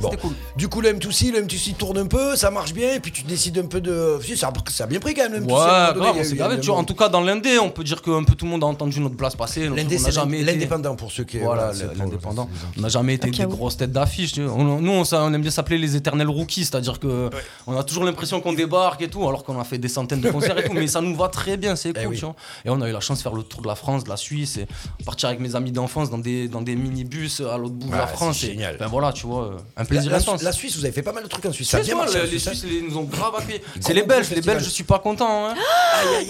[0.00, 0.32] Bon, C'était cool.
[0.56, 3.22] du coup le M2C, le M2C tourne un peu, ça marche bien, et puis tu
[3.22, 4.18] décides un peu de.
[4.20, 5.52] Si, ça, a- ça a bien pris quand même le M2C.
[5.52, 8.34] Ouais, donné, grave, tu vois, en tout cas, dans l'Indé, on peut dire qu'un peu
[8.34, 9.68] tout le monde a entendu notre place passer.
[9.68, 11.38] L'Indé, c'est jamais été- l'indépendant pour ceux qui.
[11.38, 12.48] Voilà, c'est l'indépendant.
[12.76, 14.32] On n'a jamais été des grosses têtes d'affiche.
[14.32, 14.54] tu vois.
[14.58, 17.30] On- Nous, on, aime bien s'appeler les éternels rookies, c'est-à-dire que
[17.68, 20.30] on a toujours l'impression qu'on débarque et tout, alors qu'on a fait des centaines de
[20.30, 22.06] concerts et tout, mais ça nous va très bien, c'est Eh cool.
[22.08, 22.16] oui.
[22.18, 22.34] tu vois.
[22.64, 24.16] Et on a eu la chance de faire le tour de la France, de la
[24.16, 24.66] Suisse, et
[25.04, 28.08] partir avec mes amis d'enfance dans des, dans des minibus à l'autre bout de la
[28.08, 28.42] c'est France.
[28.44, 28.76] et- génial.
[28.78, 30.42] Ben voilà, tu vois, euh, un La, plaisir la- intense.
[30.42, 31.68] la Suisse, vous avez fait pas mal de trucs en Suisse.
[31.68, 32.18] Ça a bien marché.
[32.30, 32.40] les, hein.
[32.50, 33.32] Suisses les- nous ont grave.
[33.32, 33.42] Gros,
[33.80, 34.40] C'est les Belges, les.
[34.40, 35.48] Belges, je suis pas content.
[35.48, 35.54] Hein.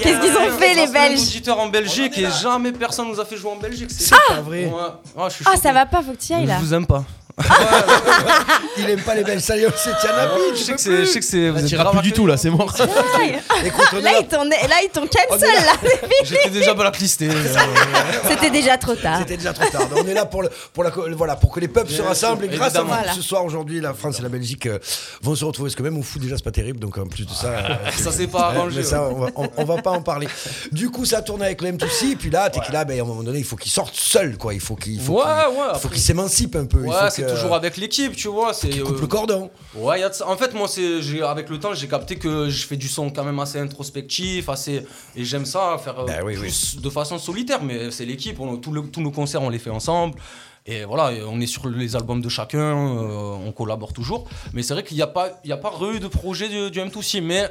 [0.03, 3.37] Qu'est-ce qu'ils ont fait, les Belges auditeurs en Belgique et jamais personne nous a fait
[3.37, 3.91] jouer en Belgique.
[3.91, 4.65] C'est pas vrai.
[4.69, 5.57] Je Ah, choqué.
[5.63, 6.59] ça va pas, faut que tu y ailles Je là.
[6.61, 7.05] vous aime pas.
[8.79, 11.05] Il aime pas les y est, c'est tiens la Ah, Je sais que c'est, je
[11.05, 11.51] sais que c'est.
[11.51, 12.75] vous êtes grave plus du tout là, c'est mort.
[13.93, 15.73] On Là, ils t'ont là, ils t'ont On est cancel là.
[16.25, 17.29] J'étais déjà blacklisté.
[17.31, 17.45] euh,
[18.29, 19.19] C'était déjà trop tard.
[19.21, 19.87] C'était déjà trop tard.
[19.97, 22.45] On est là pour, le, pour, la, voilà, pour que les peuples se rassemblent.
[22.45, 24.79] Et grâce à vous, ce soir, aujourd'hui, la France et la Belgique euh,
[25.23, 25.69] vont se retrouver.
[25.69, 26.79] Parce que même au foot, déjà, c'est pas terrible.
[26.79, 27.49] Donc, en plus de ça.
[27.49, 28.83] euh, Ça s'est pas arrangé.
[28.83, 30.29] ça, on va, on- on va pas en parler.
[30.73, 32.17] Du coup, ça tourne avec le M2C.
[32.17, 34.37] Puis là, Tequila, ben, à un moment donné, il faut qu'il sorte seul.
[34.37, 34.55] Quoi.
[34.55, 35.15] Il faut qu'il faut
[35.91, 36.81] qu'il- s'émancipe un peu.
[36.85, 38.55] Il Ouais, faut que- toujours avec l'équipe, tu vois.
[38.55, 38.79] C'est.
[38.81, 39.51] coupe euh, le cordon.
[39.75, 40.29] Ouais, y a de ça.
[40.29, 43.25] En fait, moi, c'est, avec le temps, j'ai capté que je fais du son quand
[43.25, 47.63] même assez introspectif, assez, et j'aime ça faire euh, oui, plus de façon solitaire.
[47.63, 48.39] Mais c'est l'équipe.
[48.41, 50.19] on- le- tous nos concerts, on les fait ensemble.
[50.69, 54.27] Et voilà, on est sur les albums de chacun, euh, on collabore toujours.
[54.53, 56.73] Mais c'est vrai qu'il n'y a pas, il y a pas eu de projet du,
[56.73, 57.49] du M2C, mais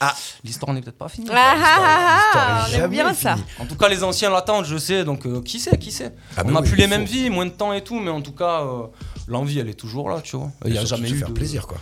[0.00, 0.14] Ah.
[0.42, 1.28] l'histoire n'est peut-être pas finie.
[1.30, 3.36] Ah ah ah ah, on aime bien ça.
[3.58, 6.14] En tout cas, les anciens l'attendent, je sais, donc euh, qui sait, qui sait.
[6.36, 8.22] Ah, on n'a oui, plus les mêmes vies, moins de temps et tout, mais en
[8.22, 8.86] tout cas, euh,
[9.28, 10.50] l'envie, elle est toujours là, tu vois.
[10.64, 11.34] Il n'y a jamais eu faire de...
[11.34, 11.78] plaisir, quoi.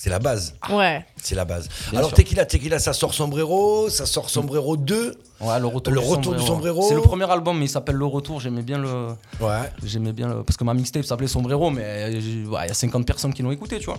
[0.00, 0.54] C'est la base.
[0.70, 1.04] Ouais.
[1.20, 1.68] C'est la base.
[1.90, 2.18] Bien Alors, sûr.
[2.18, 5.18] Tequila, Tequila, ça sort Sombrero, ça sort Sombrero 2.
[5.40, 6.82] Ouais, le retour, Le du, retour du sombrero.
[6.82, 6.88] sombrero.
[6.88, 8.38] C'est le premier album, mais il s'appelle Le Retour.
[8.38, 9.08] J'aimais bien le.
[9.40, 9.72] Ouais.
[9.82, 12.74] J'aimais bien le- Parce que ma mixtape s'appelait Sombrero, mais euh, ouais, il y a
[12.74, 13.98] 50 personnes qui l'ont écouté, tu vois.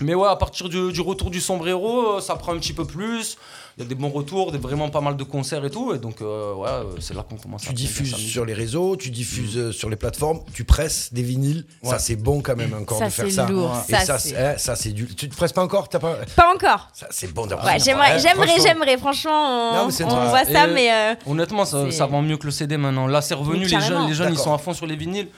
[0.00, 2.84] Mais ouais, à partir du, du retour du sombrero, euh, ça prend un petit peu
[2.86, 3.36] plus.
[3.78, 5.94] Il y a des bons retours, des vraiment pas mal de concerts et tout.
[5.94, 8.52] Et donc, euh, ouais, euh, c'est là qu'on commence à Tu bien diffuses sur les
[8.54, 11.64] réseaux, tu diffuses euh, sur les plateformes, tu presses des vinyles.
[11.82, 13.46] Ça, c'est bon quand même encore Ça, de faire c'est ça.
[13.46, 13.74] lourd.
[13.88, 15.06] Et Ça, ça, c'est- c'est- eh, ça, c'est du.
[15.14, 15.88] Tu te presses pas encore?
[15.88, 16.16] T'as pas...
[16.36, 16.88] Pas encore.
[16.94, 17.84] Ça, c'est bon d'avoir Ouais, ça.
[17.84, 18.64] j'aimerais, j'aimerais, franchement.
[18.66, 18.98] j'aimerais.
[18.98, 20.28] Franchement, on, vrai.
[20.28, 23.06] voit ça, mais, euh, Honnêtement, ça, vend mieux que le CD maintenant.
[23.06, 25.28] Là, c'est revenu, Oui, les jeunes, les jeunes ils sont à fond sur les vinyles.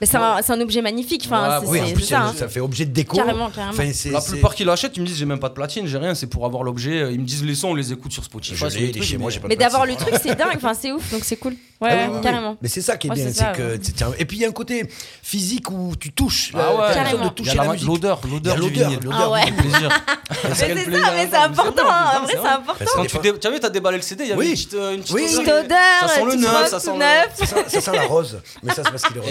[0.00, 1.22] Mais c'est, un, c'est un objet magnifique.
[1.26, 2.28] Enfin, Ouais, c'est, Oui, c'est- en plus, c'est ça.
[2.32, 3.16] ça, ça fait objet de déco.
[3.16, 3.72] Carrément, carrément.
[3.72, 5.86] Enfin, c'est- La c'est- plupart qui l'achètent, ils me disent j'ai même pas de platine,
[5.86, 7.12] j'ai rien, c'est pour avoir l'objet.
[7.12, 8.56] Ils me disent les sons, on les écoute sur Spotify.
[8.56, 10.52] Je les trucs, chez moi, mais- j'ai pas de Mais d'avoir le truc, c'est dingue.
[10.56, 11.10] Enfin, c'est ouf.
[11.12, 11.54] Donc c'est cool.
[11.80, 12.50] Ouais, Ah oui, oui, carrément.
[12.52, 12.56] oui.
[12.62, 14.16] Mais c'est ça qui est Ouais, bien, c'est c'est ça, que ouais.
[14.18, 14.88] et puis il y a un côté
[15.22, 16.94] physique où tu touches, Ah ouais.
[16.94, 17.24] Carrément.
[17.24, 19.04] de toucher l'odeur, Il y a l'odeur du l'odeur, vinyle.
[19.04, 19.52] l'odeur Ah ouais.
[19.52, 19.88] plaisir.
[20.44, 21.72] Mais c'est ça, plaisir, mais c'est hein, important.
[21.84, 22.84] vraiment, En vrai, c'est important.
[23.40, 24.46] Tu, as vu, t'as déballé le CD, il y avait Oui.
[24.48, 25.78] une petite, euh, une petite odeur.
[26.00, 29.30] Ça sent le neuf, ça sent la rose, mais ça c'est parce qu'il est rose.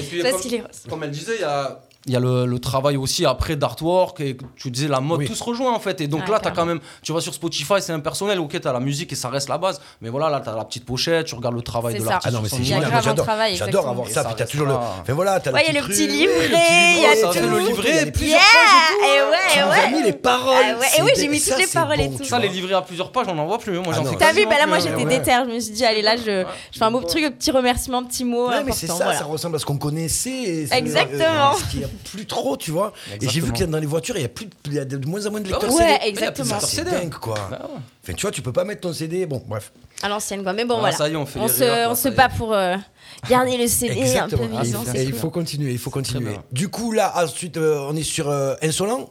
[0.89, 4.19] Comme elle disait, il y a, il y a le, le travail aussi après d'artwork
[4.19, 5.27] et tu disais la mode, Oui.
[5.27, 6.01] tout se rejoint en fait.
[6.01, 8.59] Et donc Ouais, là, tu as quand même, tu vas sur Spotify, c'est impersonnel, ok,
[8.59, 9.79] tu as la musique et ça reste la base.
[10.01, 12.27] Mais voilà, là, tu as la petite pochette, tu regardes le travail de l'artiste.
[12.27, 12.91] Ah non, mais c'est génial.
[13.03, 13.25] j'adore.
[13.25, 13.91] travail, J'adore exactement.
[13.91, 14.13] avoir ça.
[14.13, 14.73] ça Puis t'as reste toujours le.
[14.73, 16.55] Enfin voilà, t'as la Ouais, le petit livret, petit
[16.97, 19.79] il y a le Yeah, livret, plusieurs Yeah, pages et ouais, Tu ouais.
[19.85, 20.55] as mis les paroles.
[20.81, 22.17] Ah et oui, j'ai mis toutes les paroles et tout.
[22.19, 23.73] tu Ça, les livrets à plusieurs pages, on n'en voit plus.
[23.79, 24.79] Moi, Ah j'en fais T'as vu, bah là, moi hein.
[24.83, 25.31] j'étais déter.
[25.47, 27.99] Je me suis dit, allez, là, je, je fais un beau truc, un petit remerciement,
[27.99, 28.49] un petit mot.
[28.65, 30.65] Mais c'est ça, ça ressemble à ce qu'on connaissait.
[30.67, 31.53] c'est- Exactement.
[31.93, 32.93] Euh, plus trop, tu vois.
[33.21, 34.73] Et j'ai vu qu'il y a dans les voitures, il y a plus, de- il
[34.73, 36.09] y a de moins en moins de lecteurs Ouais, CD.
[36.09, 36.59] exactement.
[36.59, 37.35] C'est dingue, quoi.
[37.49, 37.79] Bah ouais.
[38.03, 39.25] Enfin, tu vois, tu peux pas mettre ton CD.
[39.25, 39.71] Bon, bref.
[40.01, 40.53] À l'ancienne, quoi.
[40.53, 40.95] Mais bon, Ah, voilà.
[40.95, 42.75] ça y est, on fait on les se, rires, on bat pour euh,
[43.29, 44.01] garder le CD un peu
[44.35, 44.47] Exactement.
[44.55, 44.79] Ah, il vivant.
[44.83, 45.19] faut- c'est et il cool.
[45.19, 46.33] faut continuer, il faut continuer.
[46.51, 49.09] Du coup, là, ensuite, euh, on est sur euh, Insolent.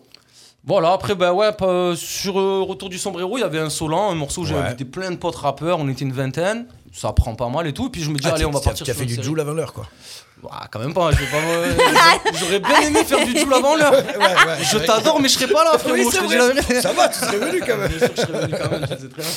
[0.65, 4.11] Voilà, après, bah ouais, pas- sur euh, Retour du Sombrero, il y avait un Solan,
[4.11, 4.61] un morceau où j'ai Ouais.
[4.61, 7.87] invité plein de potes rappeurs, on était une vingtaine, ça prend pas mal et tout,
[7.87, 9.21] et puis je me dis, Ah, allez, on va partir Tu as fait du.
[9.21, 9.89] Joule avant l'heure, quoi.
[10.51, 13.77] Ah, quand même pas, je vais pas me- J'aurais bien aimé faire du Joule avant
[13.77, 13.95] l'heure.
[14.63, 16.49] Je t'adore, mais je serais pas là, frérot, Oui, je c'est te dis vrai.
[16.49, 16.81] la vérité.
[16.81, 17.89] Ça va, tu serais venu quand même.
[17.89, 19.31] Bien sûr que je serais venu quand même, je sais très bien.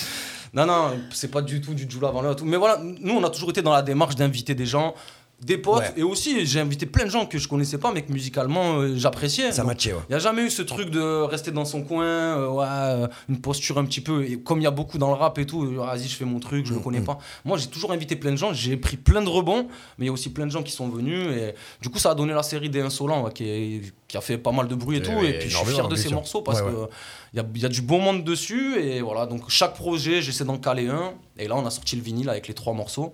[0.53, 2.31] Non, non, c'est pas du tout du Joule avant l'heure.
[2.31, 2.45] et tout.
[2.45, 4.95] Mais voilà, nous, on a toujours été dans la démarche d'inviter des gens
[5.41, 5.93] des potes Ouais.
[5.97, 8.95] et aussi j'ai invité plein de gens que je connaissais pas mais que musicalement euh,
[8.95, 9.51] j'appréciais.
[9.51, 9.99] Ça matchait, ouais.
[10.09, 13.07] Il n'y a jamais eu ce truc de rester dans son coin, euh, ouais, euh,
[13.29, 14.23] une posture un petit peu.
[14.25, 16.39] Et comme il y a beaucoup dans le rap et tout, vas-y, je fais mon
[16.39, 17.19] truc, je Mm, ne le connais pas.
[17.43, 19.67] Moi, j'ai toujours invité plein de gens, j'ai pris plein de rebonds,
[19.97, 21.27] mais il y a aussi plein de gens qui sont venus.
[21.37, 24.21] Et du coup, ça a donné la série des Insolents, ouais, qui, est- qui a
[24.21, 25.23] fait pas mal de bruit et, Et tout.
[25.23, 26.87] et puis, je suis fier de ces morceaux parce que
[27.33, 28.79] il y y a du bon monde dessus.
[28.79, 31.13] Et voilà, donc chaque projet, j'essaie d'en caler un.
[31.37, 33.13] Et là, on a sorti le vinyle avec les trois morceaux.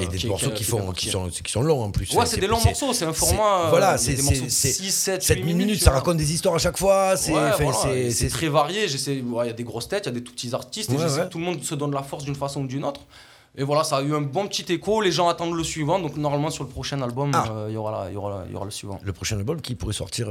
[0.00, 2.10] Et euh, des morceaux qui- font, qui- sont, qui sont longs en plus.
[2.14, 3.68] Ouais, c'est des longs morceaux, c'est un format.
[3.68, 6.78] Voilà, euh, c'est de c'est- 6, 7, 7 minutes, ça raconte des histoires à chaque
[6.78, 7.14] fois.
[7.16, 8.86] C'est voilà, très varié.
[8.86, 10.90] Il y a des grosses têtes, il y a des tout petits artistes.
[10.90, 13.00] et tout le monde se donne la force d'une façon ou d'une autre.
[13.54, 15.02] Et voilà, ça a eu un bon petit écho.
[15.02, 15.98] Les gens attendent le suivant.
[15.98, 17.44] Donc, normalement, sur le prochain album, Ah.
[17.50, 18.98] euh, il y, aura y, aura la- il y aura le suivant.
[19.02, 20.26] le prochain album qui pourrait sortir.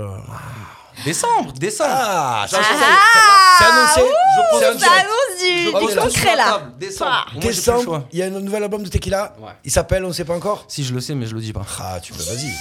[1.00, 1.90] Euh, Décembre, décembre.
[1.94, 4.14] Ah, ça, Ah, c'est- c'est annoncé.
[4.54, 4.80] Je.
[4.80, 6.62] Ça annonce du, Je du concret là.
[6.80, 7.12] Décembre.
[7.14, 7.40] Ah.
[7.40, 9.34] Décembre, il y a un nouvel album de Tequila.
[9.40, 9.52] Ouais.
[9.66, 10.66] Il s'appelle, on ne sait pas encore.
[10.68, 11.62] Si je le sais, mais je le dis pas.
[11.82, 12.52] Ah, tu peux, vas-y.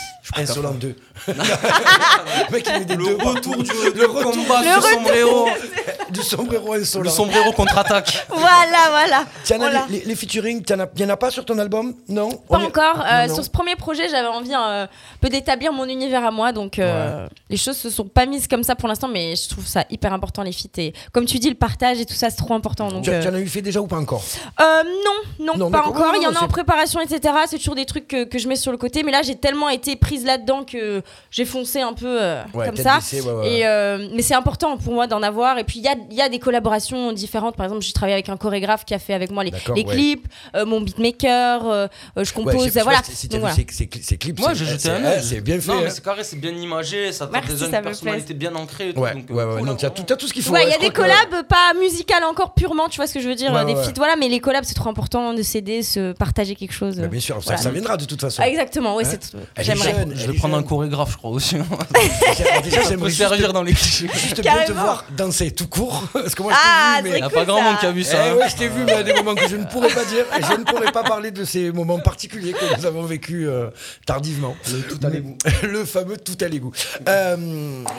[0.40, 0.94] Insolent 2.
[1.28, 3.16] le mec, il met des Le deux.
[3.16, 4.90] retour du le retour combat Le du retour.
[4.90, 5.48] sombrero.
[6.10, 7.04] du sombrero insolent.
[7.04, 8.26] Le sombrero contre-attaque.
[8.30, 9.24] Voilà, voilà.
[9.44, 9.84] Tiens, Voilà.
[9.88, 11.94] les, les, les featuring, il n'y en a pas sur ton album?
[12.08, 12.30] Non?
[12.30, 13.00] Pas On est- encore.
[13.06, 13.34] Euh, Non, non.
[13.34, 14.88] Sur ce premier projet, j'avais envie euh, un
[15.20, 16.52] peu d'établir mon univers à moi.
[16.52, 19.66] Donc, euh, les choses se sont pas mises comme ça pour l'instant, mais je trouve
[19.66, 20.68] ça hyper important, les feats.
[20.78, 22.88] Et comme tu dis, le partage et tout ça, c'est trop important.
[22.90, 24.22] Donc, Tu, euh, tu en as eu fait déjà ou pas encore?
[24.60, 26.12] Euh, non, non, Non, pas encore.
[26.16, 27.34] Il y en a en préparation, etc.
[27.48, 29.02] C'est toujours des trucs que, que je mets sur le côté.
[29.02, 32.76] Mais là, j'ai tellement été prise là-dedans que j'ai foncé un peu euh, Ouais, comme
[32.76, 32.96] ça.
[32.96, 35.58] baissée, ouais, ouais, Et, euh, mais c'est important pour moi d'en avoir.
[35.58, 37.56] Et puis, il y a, il y a des collaborations différentes.
[37.56, 39.84] Par exemple, j'ai travaillé avec un chorégraphe qui a fait avec moi les, les ouais.
[39.84, 41.86] clips, euh, mon beatmaker, euh,
[42.18, 42.72] euh, je compose.
[42.72, 43.02] pas voilà.
[43.04, 43.54] si- Si Donc, tu as voilà.
[43.54, 45.20] vu ces- ces ces clips, Moi, c'est- j'ai jeté c'est- un œil.
[45.22, 45.68] c'est bien fait.
[45.72, 45.90] Non, mais hein.
[45.90, 47.12] c'est carré, c'est bien imagé.
[47.12, 47.70] Ça a Merci, ça une
[48.10, 48.88] me personnalité bien ancrée.
[48.90, 50.26] et tout, Ouais, donc, euh, ouais, ouais, cool, non, hein, tu as tout, t'as tout
[50.28, 50.52] ce qu'il faut.
[50.52, 53.14] Ouais, il ouais, y a des que- collabs, pas musicales encore purement, tu vois ce
[53.14, 54.88] que je veux dire, Ouais, euh, des ouais, feats, voilà, mais les collabs, c'est trop
[54.90, 56.96] important de s'aider, se partager quelque chose.
[56.96, 57.58] Bah, euh, bien sûr, ça, voilà.
[57.62, 58.42] ça viendra de toute façon.
[58.44, 59.94] Ah, exactement, ouais, Hein c'est Elle est J'aimerais.
[59.94, 61.56] jeune, Je elle vais prendre un chorégraphe, je crois aussi.
[62.34, 64.08] Déjà, déjà, j'aimerais servir dans les clichés.
[64.14, 66.04] juste bien te voir danser tout court.
[66.12, 67.18] Parce que moi, je Ah, t'ai vu, mais.
[67.18, 68.16] Il a pas grand monde qui a vu ça.
[68.26, 68.34] Eh hein.
[68.36, 70.24] ouais, je t'ai vu, mais à des moments que je ne pourrais pas dire.
[70.40, 73.68] Je ne pourrais pas parler de ces moments particuliers que nous avons vécu euh,
[74.06, 74.56] tardivement.
[74.70, 75.36] Le tout à l'égout.
[75.62, 76.72] le fameux tout à l'égout.
[77.08, 77.36] Euh,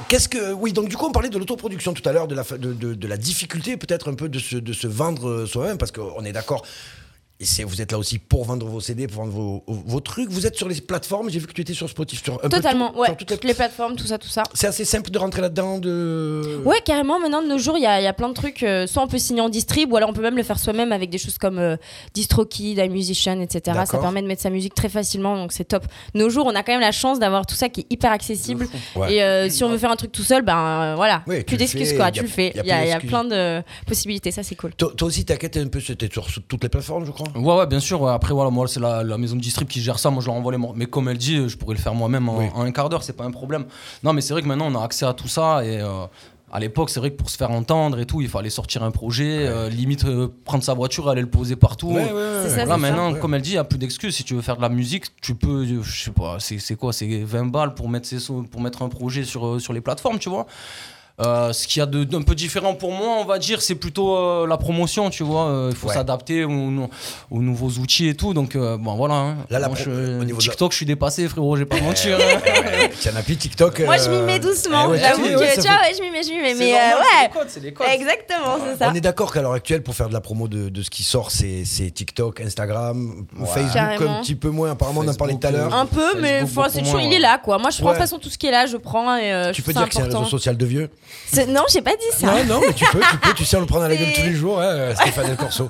[0.07, 0.53] Qu'est-ce que.
[0.53, 3.17] Oui, donc du coup, on parlait de l'autoproduction tout à l'heure, de la, de la
[3.17, 6.65] difficulté peut-être un peu de se, de se vendre euh, soi-même, parce qu'on est d'accord.
[7.41, 10.29] Et vous êtes là aussi pour vendre vos CD, pour vendre vos, vos trucs.
[10.29, 11.29] Vous êtes sur les plateformes.
[11.29, 12.23] J'ai vu que tu étais sur Spotify.
[12.23, 14.43] Sur un Totalement, tout- ouais, sur toutes les- toutes les plateformes, tout ça, tout ça.
[14.53, 15.79] C'est assez simple de rentrer là-dedans.
[15.79, 16.61] De...
[16.65, 18.61] Ouais, carrément, maintenant de nos jours, il y, a il y a plein de trucs.
[18.63, 20.91] euh, soit on peut signer en distrib, ou alors on peut même le faire soi-même
[20.91, 21.77] avec des choses comme euh,
[22.13, 23.79] DistroKid, iMusician, etc.
[23.85, 25.85] Ça permet de mettre sa musique très facilement, donc c'est top.
[26.13, 28.67] Nos jours, on a quand même la chance d'avoir tout ça qui est hyper accessible.
[28.95, 29.13] Ouais.
[29.15, 31.43] Et euh, si on veut faire un truc tout seul, ben euh, voilà, Oui, tu
[31.45, 32.51] plus d'excuses quoi, a- tu le fais.
[32.55, 34.73] Il y a, y plein de possibilités, ça c'est cool.
[34.75, 35.79] Toi, toi aussi, est un peu.
[35.79, 37.27] C'était sur toutes les plateformes, je crois.
[37.35, 38.01] Ouais, ouais, bien sûr.
[38.01, 38.11] ouais.
[38.11, 40.09] Après, voilà, moi, c'est la, la maison de distrib qui gère ça.
[40.09, 40.75] Moi, je leur envoie les morceaux.
[40.77, 42.45] Mais comme elle dit, je pourrais le faire moi-même en, Oui.
[42.53, 43.65] en un quart d'heure, c'est pas un problème.
[44.03, 45.63] Non, mais c'est vrai que maintenant, on a accès à tout ça.
[45.65, 46.05] Et euh,
[46.53, 48.91] à l'époque, c'est vrai que pour se faire entendre et tout, il fallait sortir un
[48.91, 51.87] projet, euh, limite euh, prendre sa voiture, aller le poser partout.
[51.91, 52.39] Ouais, ouais, ouais.
[52.43, 54.15] C'est ça, Là, c'est maintenant, comme elle dit, il n'y a plus d'excuses.
[54.15, 56.91] Si tu veux faire de la musique, tu peux, je sais pas, c'est c'est quoi,
[56.91, 58.17] c'est 20 balles pour mettre, ses
[58.51, 60.45] pour mettre un projet sur, sur les plateformes, tu vois.
[61.19, 63.75] Euh, ce qu'il y a de- d'un peu différent pour moi, on va dire, c'est
[63.75, 65.47] plutôt euh, la promotion, tu vois.
[65.49, 65.93] Euh, Il faut Ouais.
[65.93, 66.89] s'adapter aux,
[67.29, 68.33] aux nouveaux outils et tout.
[68.33, 69.13] Donc, euh, bon, voilà.
[69.15, 69.37] hein.
[69.49, 71.79] Là, la Moi, pro- je- au niveau de TikTok, je suis dépassé, frérot, j'ai pas
[71.81, 72.17] mentir.
[72.17, 72.39] hein.
[72.99, 73.81] Tiens, appli TikTok.
[73.81, 74.85] Moi, je m'y mets doucement.
[74.87, 76.41] eh ouais, J'avoue ouais, que, ouais, tu fait- vois, ouais, je m'y mets, je m'y
[76.41, 76.53] mets.
[76.55, 77.87] Mais normal, euh, c'est ouais, des codes, c'est des codes.
[77.93, 78.89] exactement, c'est ça.
[78.91, 81.03] On est d'accord qu'à l'heure actuelle, pour faire de la promo de, de ce qui
[81.03, 84.17] sort, c'est c'est TikTok, Instagram, Facebook, Carrément.
[84.17, 84.71] un petit peu moins.
[84.71, 85.73] Apparemment, on en parlait tout à l'heure.
[85.73, 87.19] Un peu, mais il est ouais.
[87.19, 87.57] là, quoi.
[87.59, 87.95] Moi, je prends de Ouais.
[87.97, 90.01] toute façon tout ce qui est là, je prends et Tu peux dire que c'est
[90.01, 90.89] un réseau social de vieux
[91.47, 92.27] Non, j'ai pas dit ça.
[92.27, 94.11] Non, non, mais tu peux, tu peux, tu sais, on le prend dans la gueule
[94.13, 95.69] tous les jours, hein, Stéphane Del Corso.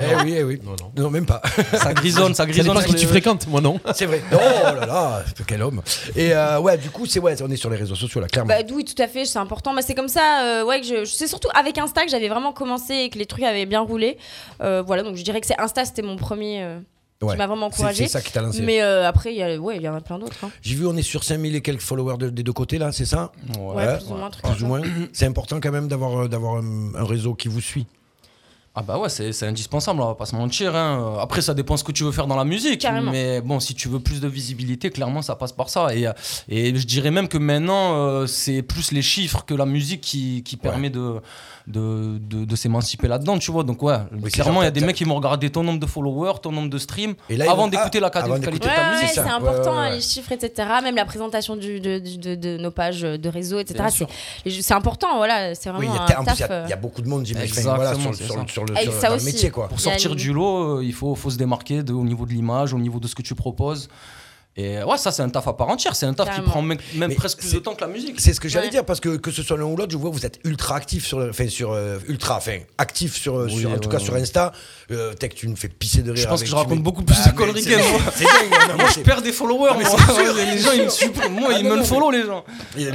[0.00, 0.60] eh oui, eh oui.
[0.62, 1.10] Non, non.
[1.10, 1.42] même pas.
[1.74, 2.76] ça grisonne, ça Ça grisonne.
[2.80, 3.80] sur qui tu fréquentes, moi non.
[3.94, 4.22] C'est vrai.
[4.32, 5.82] Oh là là, quel homme.
[6.14, 8.48] Et euh, ouais, du coup, c'est ouais, on est sur les réseaux sociaux là, clairement.
[8.54, 9.74] Bah oui, tout à fait, c'est important.
[9.74, 12.28] Bah, c'est comme ça, euh, ouais, que je, je- c'est surtout avec Insta que j'avais
[12.28, 14.16] vraiment commencé et que les trucs avaient bien roulé.
[14.62, 16.78] Euh, voilà, donc je dirais que c'est Insta, c'était mon premier euh,
[17.22, 17.32] Ouais.
[17.34, 18.04] qui m'a vraiment encouragé.
[18.04, 18.62] C'est ça qui t'a lancé.
[18.62, 20.42] Mais euh, après, il y a, ouais, il y en a plein d'autres.
[20.44, 20.50] hein.
[20.62, 23.04] J'ai vu, on est sur 5000 et quelques followers de- des deux côtés là, c'est
[23.04, 23.30] ça?
[23.58, 23.74] Ouais.
[23.74, 24.82] Ouais, plus ou moins.
[25.12, 27.86] C'est important quand même d'avoir euh, d'avoir un, un réseau qui vous suit.
[28.80, 30.74] Ah bah ouais, c'est indispensable, on va pas se mentir.
[30.74, 31.18] hein.
[31.20, 32.80] Après, ça dépend ce que tu veux faire dans la musique.
[32.80, 33.12] Carrément.
[33.12, 35.94] Mais bon, si tu veux plus de visibilité, clairement, ça passe par ça.
[35.94, 36.06] Et,
[36.48, 40.42] et je dirais même que maintenant, euh, c'est plus les chiffres que la musique qui,
[40.44, 41.16] qui permet de,
[41.66, 43.64] de, de, de s'émanciper là-dedans, tu vois.
[43.64, 43.98] Donc ouais,
[44.32, 46.70] clairement, il y a des mecs qui vont regarder ton nombre de followers, ton nombre
[46.70, 49.08] de streams, Et là, ils avant d'écouter ah, la qualité de Ouais, ta ouais, musique.
[49.12, 49.96] c'est important, Ouais, ouais, hein, ouais.
[49.96, 50.68] les chiffres, etc.
[50.82, 53.84] Même la présentation du, de, de- de- de nos pages de réseau, etc.
[54.48, 55.54] C'est- important, voilà.
[55.54, 56.50] C'est vraiment il y a, un en plus, il y taf.
[56.50, 57.62] a- euh, il y, a beaucoup de monde, j'imagine.
[57.62, 59.26] Voilà, sur, sur- sur le, Et sur- ça dans aussi.
[59.26, 59.68] le métier, quoi.
[59.68, 62.72] Pour sortir du lot, euh, il faut, faut se démarquer de- au niveau de l'image,
[62.74, 63.88] au niveau de ce que tu proposes.
[64.56, 65.94] Et ouais, ça, c'est un taf à part entière.
[65.94, 66.44] C'est un taf Carrément.
[66.44, 68.20] qui prend même, presque plus de temps que la musique.
[68.20, 68.70] C'est ce que j'allais Ouais.
[68.70, 70.74] dire parce que que ce soit l'un ou l'autre, je vois que vous êtes ultra
[70.74, 73.94] actif sur, le- enfin sur euh, ultra, enfin actif sur, Oui, sur- en tout ouais,
[73.96, 74.14] cas sur.
[74.16, 74.52] Insta.
[74.90, 76.20] Euh, Tech, tu me fais pisser de rire.
[76.20, 77.90] Je pense avec- que je tu raconte mets- beaucoup plus Bah, de conneries mais que
[77.90, 78.00] moi.
[78.14, 78.76] C'est dingue.
[78.76, 79.70] Moi, je perds des followers.
[79.78, 79.96] mais moi.
[80.34, 81.32] les gens, ils me suppriment.
[81.32, 82.44] Moi, Ah, ils me follow, les gens.
[82.76, 82.90] Des,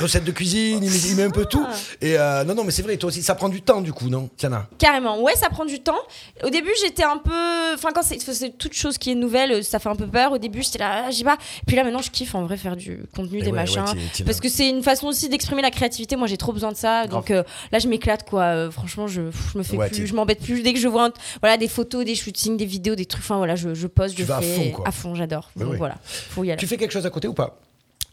[0.00, 1.66] recettes de cuisine, il met, un peu tout.
[2.00, 4.08] Et euh, non, non, mais c'est vrai, toi aussi, ça prend du temps du coup,
[4.08, 4.66] non Tiana?
[4.78, 5.98] Carrément, ouais, ça prend du temps.
[6.44, 7.74] Au début, j'étais un peu.
[7.74, 8.18] Enfin, quand c'est
[8.58, 10.17] toute chose qui est nouvelle, ça fait un peu peur.
[10.26, 11.36] Au début, j'étais là, ah, j'y pas.
[11.66, 13.84] Puis là, maintenant, je kiffe en vrai faire du contenu, Et des ouais, machins.
[13.84, 16.16] ouais, parce que c'est une façon aussi d'exprimer la créativité.
[16.16, 17.06] Moi, j'ai trop besoin de ça.
[17.06, 18.42] Donc euh, là, je m'éclate, quoi.
[18.42, 20.06] Euh, franchement, je, je me fais Ouais, plus.
[20.06, 20.62] Je m'embête plus.
[20.62, 23.36] Dès que je vois un- voilà, des photos, des shootings, des vidéos, des trucs, enfin,
[23.36, 24.54] voilà, je, je poste, Tu je vas à fais.
[24.54, 24.88] fond, quoi.
[24.88, 25.50] À fond, j'adore.
[25.56, 26.58] Mais Donc voilà, faut y aller.
[26.58, 27.58] Tu fais quelque chose à côté ou pas?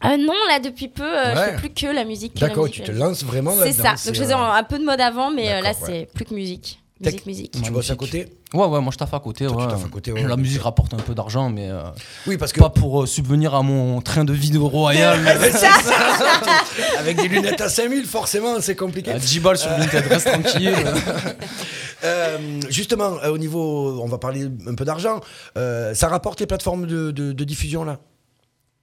[0.04, 2.36] Euh, non, là, depuis peu, euh, je fais plus que la musique.
[2.36, 3.94] D'accord, tu te lances vraiment C'est ça.
[4.04, 6.80] Donc, je faisais un peu de mode avant, mais là, c'est plus que musique.
[7.02, 7.12] Tech.
[7.26, 7.62] Musique, musique.
[7.62, 9.46] Tu bosses à côté Ouais, ouais, moi je taffe à côté.
[9.46, 9.68] Toi, ouais.
[9.70, 10.36] taffes à côté, ouais, La ouais.
[10.40, 11.82] musique rapporte un peu d'argent, mais euh,
[12.26, 15.20] Oui, parce que pas pour euh, subvenir à mon train de vie de royal.
[16.98, 19.10] avec des lunettes à 5000, forcément, c'est compliqué.
[19.12, 20.74] à 10 balles sur Vinted, reste tranquille.
[22.04, 25.20] Euh, justement, euh, au niveau, on va parler un peu d'argent.
[25.56, 27.98] euh, ça rapporte les plateformes de, de- de diffusion là?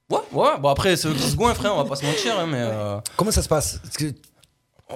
[0.09, 2.37] Ouais, ouais, bon après, c'est eux qui se goinfrent, frère, on va pas se mentir,
[2.39, 3.79] hein, mais euh, Comment ça se passe?
[3.83, 4.11] Parce que-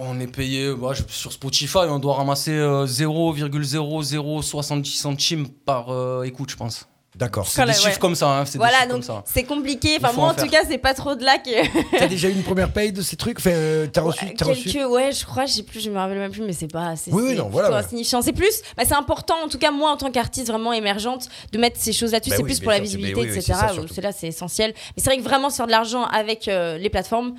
[0.01, 6.49] on est payé bah, sur Spotify, on doit ramasser euh, 0,0070 centimes par euh, écoute,
[6.51, 6.88] je pense.
[7.15, 7.47] D'accord.
[7.47, 7.95] C'est des chiffres ouais.
[7.99, 9.23] comme ça, hein, c'est des Voilà, chiffres donc comme ça.
[9.25, 9.97] c'est compliqué.
[9.99, 11.97] Enfin, moi, en en tout cas, c'est pas trop de là que.
[11.97, 13.39] T'as déjà eu une première paye de ces trucs?
[13.39, 15.97] Enfin, euh, t'as reçu, t'as reçu Quelques, ouais, je crois, je sais plus, je me
[15.97, 16.95] rappelle même plus, mais c'est pas.
[16.95, 17.81] C'est Oui, oui, non, voilà, ouais.
[17.89, 21.57] C'est plus, bah, c'est important, en tout cas, moi, en tant qu'artiste vraiment émergente, de
[21.57, 22.29] mettre ces choses là-dessus.
[22.29, 23.45] Bah c'est oui, plus pour la sûr, visibilité, mais oui, oui, etc.
[23.47, 23.93] c'est ça, où surtout.
[23.95, 24.73] c'est là, c'est essentiel.
[24.95, 27.33] Mais c'est vrai que vraiment se faire de l'argent avec euh, les plateformes,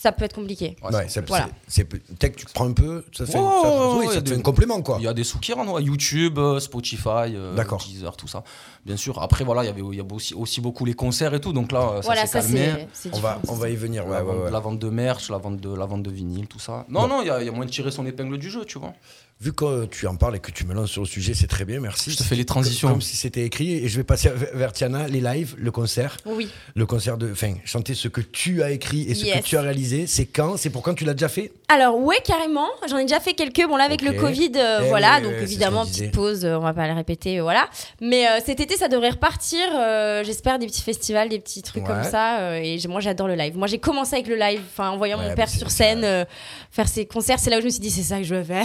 [0.00, 0.76] ça peut être compliqué.
[0.82, 1.48] Ouais, Ouais, c'est- Voilà.
[1.66, 4.40] c'est, c'est- tech, tu prends un peu, ça fait, ça, oui, ça te fait un
[4.40, 4.96] complément quoi.
[5.00, 7.54] Il y a des sous qui rentrent, YouTube, euh, Spotify, euh.
[7.86, 8.44] Deezer, tout ça.
[8.84, 9.20] Bien sûr.
[9.22, 11.52] Après, voilà, il y avait il y a aussi, aussi beaucoup les concerts et tout,
[11.52, 12.86] donc là, ça voilà, s'est calmé.
[13.12, 14.06] On va, on va y venir.
[14.06, 14.50] Ouais, la, ouais, vente, ouais.
[14.50, 16.84] la vente de merch, la vente de, la vente de vinyle, tout ça.
[16.88, 17.08] Non, Bon.
[17.08, 18.94] non, il y, a- y a moyen de tirer son épingle du jeu, tu vois.
[19.40, 21.64] Vu que tu en parles et que tu me lances sur le sujet, c'est très
[21.64, 22.10] bien, merci.
[22.10, 22.88] Je te fais les transitions.
[22.88, 23.72] Comme si c'était écrit.
[23.74, 26.16] Et je vais passer vers- Tiana, les lives, le concert.
[26.26, 26.48] Oui.
[26.74, 27.30] Le concert de.
[27.30, 30.08] Enfin, chanter ce que tu as écrit et ce que tu as réalisé.
[30.08, 30.56] C'est quand?
[30.56, 31.52] C'est pour quand tu l'as déjà fait?
[31.68, 33.64] Alors ouais carrément, j'en ai déjà fait quelques.
[33.68, 36.62] Bon là avec le Covid, euh, Eh voilà, oui, donc évidemment petite pause, euh, on
[36.62, 37.68] va pas le répéter, euh, voilà.
[38.00, 39.58] Mais euh, cet été ça devrait repartir.
[39.74, 41.88] euh, J'espère des petits festivals, des petits trucs Ouais.
[41.88, 42.38] comme ça.
[42.40, 43.56] euh, et moi j'adore le live.
[43.56, 46.24] Moi j'ai commencé avec le live, enfin en voyant Ouais, mon père sur scène euh,
[46.70, 48.44] faire ses concerts, c'est là où je me suis dit c'est ça que je veux
[48.44, 48.64] faire.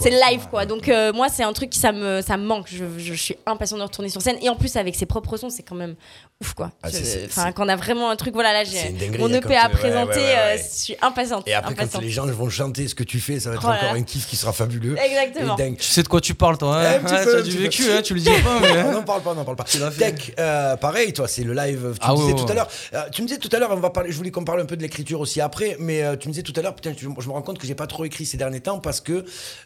[0.00, 0.66] C'est le live quoi.
[0.66, 2.66] Donc euh, moi c'est un truc qui ça me ça me manque.
[2.68, 5.50] Je, je suis impatient de retourner sur scène et en plus avec ses propres sons
[5.50, 5.94] c'est quand même
[6.40, 6.70] ouf quoi.
[6.82, 6.88] Ah,
[7.26, 9.68] Enfin quand on a vraiment un truc voilà là j'ai mon hein, EP quand à
[9.68, 10.18] tu- ouais, présenter.
[10.18, 10.62] ouais, ouais, euh, ouais.
[10.62, 11.46] je suis impatiente.
[11.46, 13.68] Et après, quand les gens vont chanter ce que tu fais, ça va être Oh
[13.70, 14.96] là encore un kiff qui sera fabuleux.
[14.98, 15.56] Exactement.
[15.56, 16.78] Tu sais de quoi tu parles, toi.
[16.80, 19.44] Hein tu as du vécu, hein, tu le dis pas, n'en parle pas, on n'en
[19.44, 19.64] parle pas.
[19.64, 21.92] Tech, euh, pareil, toi, c'est le live.
[21.94, 22.50] Tu Ah me disais ouais, tout ouais.
[22.50, 22.68] à l'heure.
[22.94, 24.10] euh, tu me disais tout à l'heure, on va parler.
[24.12, 26.42] Je voulais qu'on parle un peu de l'écriture aussi après, mais euh, tu me disais
[26.42, 28.36] tout à l'heure, putain, tu- je me rends compte que j'ai pas trop écrit ces
[28.36, 29.24] derniers temps parce que,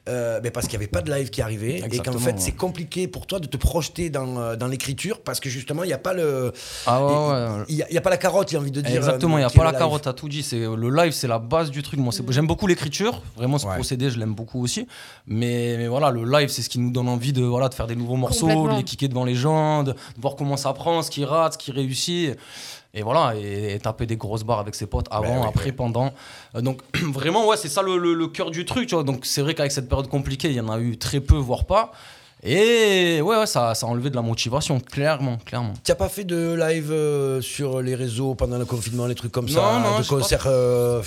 [0.09, 2.35] euh, mais parce qu'il y avait pas de live qui arrivait et qu'en fait ouais.
[2.39, 5.93] c'est compliqué pour toi de te projeter dans, dans l'écriture parce que justement il y
[5.93, 6.53] a pas le,
[6.87, 7.65] Ah ouais, ouais.
[7.69, 8.97] il y a, il y a pas la carotte, j'ai envie de dire.
[8.97, 9.79] Exactement, il n'y a pas la live.
[9.79, 10.43] carotte, t'as tout dit.
[10.43, 11.99] C'est le live, c'est la base du truc.
[12.01, 13.23] Moi, c'est- j'aime beaucoup l'écriture.
[13.37, 13.75] Vraiment, ce Ouais.
[13.75, 14.87] procédé, je l'aime beaucoup aussi.
[15.27, 17.87] Mais, mais voilà, le live, c'est ce qui nous donne envie de voilà de faire
[17.87, 21.03] des nouveaux morceaux, de les kicker devant les gens, de, de voir comment ça prend,
[21.03, 22.35] ce qui rate, ce qui réussit.
[22.95, 25.65] Et voilà, et, et taper des grosses barres avec ses potes avant, Ben oui, après,
[25.67, 25.73] ouais.
[25.73, 26.15] pendant.
[26.55, 26.81] Euh, donc
[27.13, 28.89] vraiment, ouais, c'est ça le, le- le cœur du truc.
[28.89, 29.05] Tu vois.
[29.05, 31.67] Donc c'est vrai qu'avec cette période compliquée, il y en a eu très peu, voire
[31.67, 31.93] pas.
[32.43, 35.73] Et ouais, ouais ça, ça a enlevé de la motivation, clairement, clairement.
[35.85, 39.33] Tu n'as pas fait de live euh, sur les réseaux pendant le confinement, les trucs
[39.33, 40.45] comme ça, Non, de concerts.
[40.47, 41.03] euh,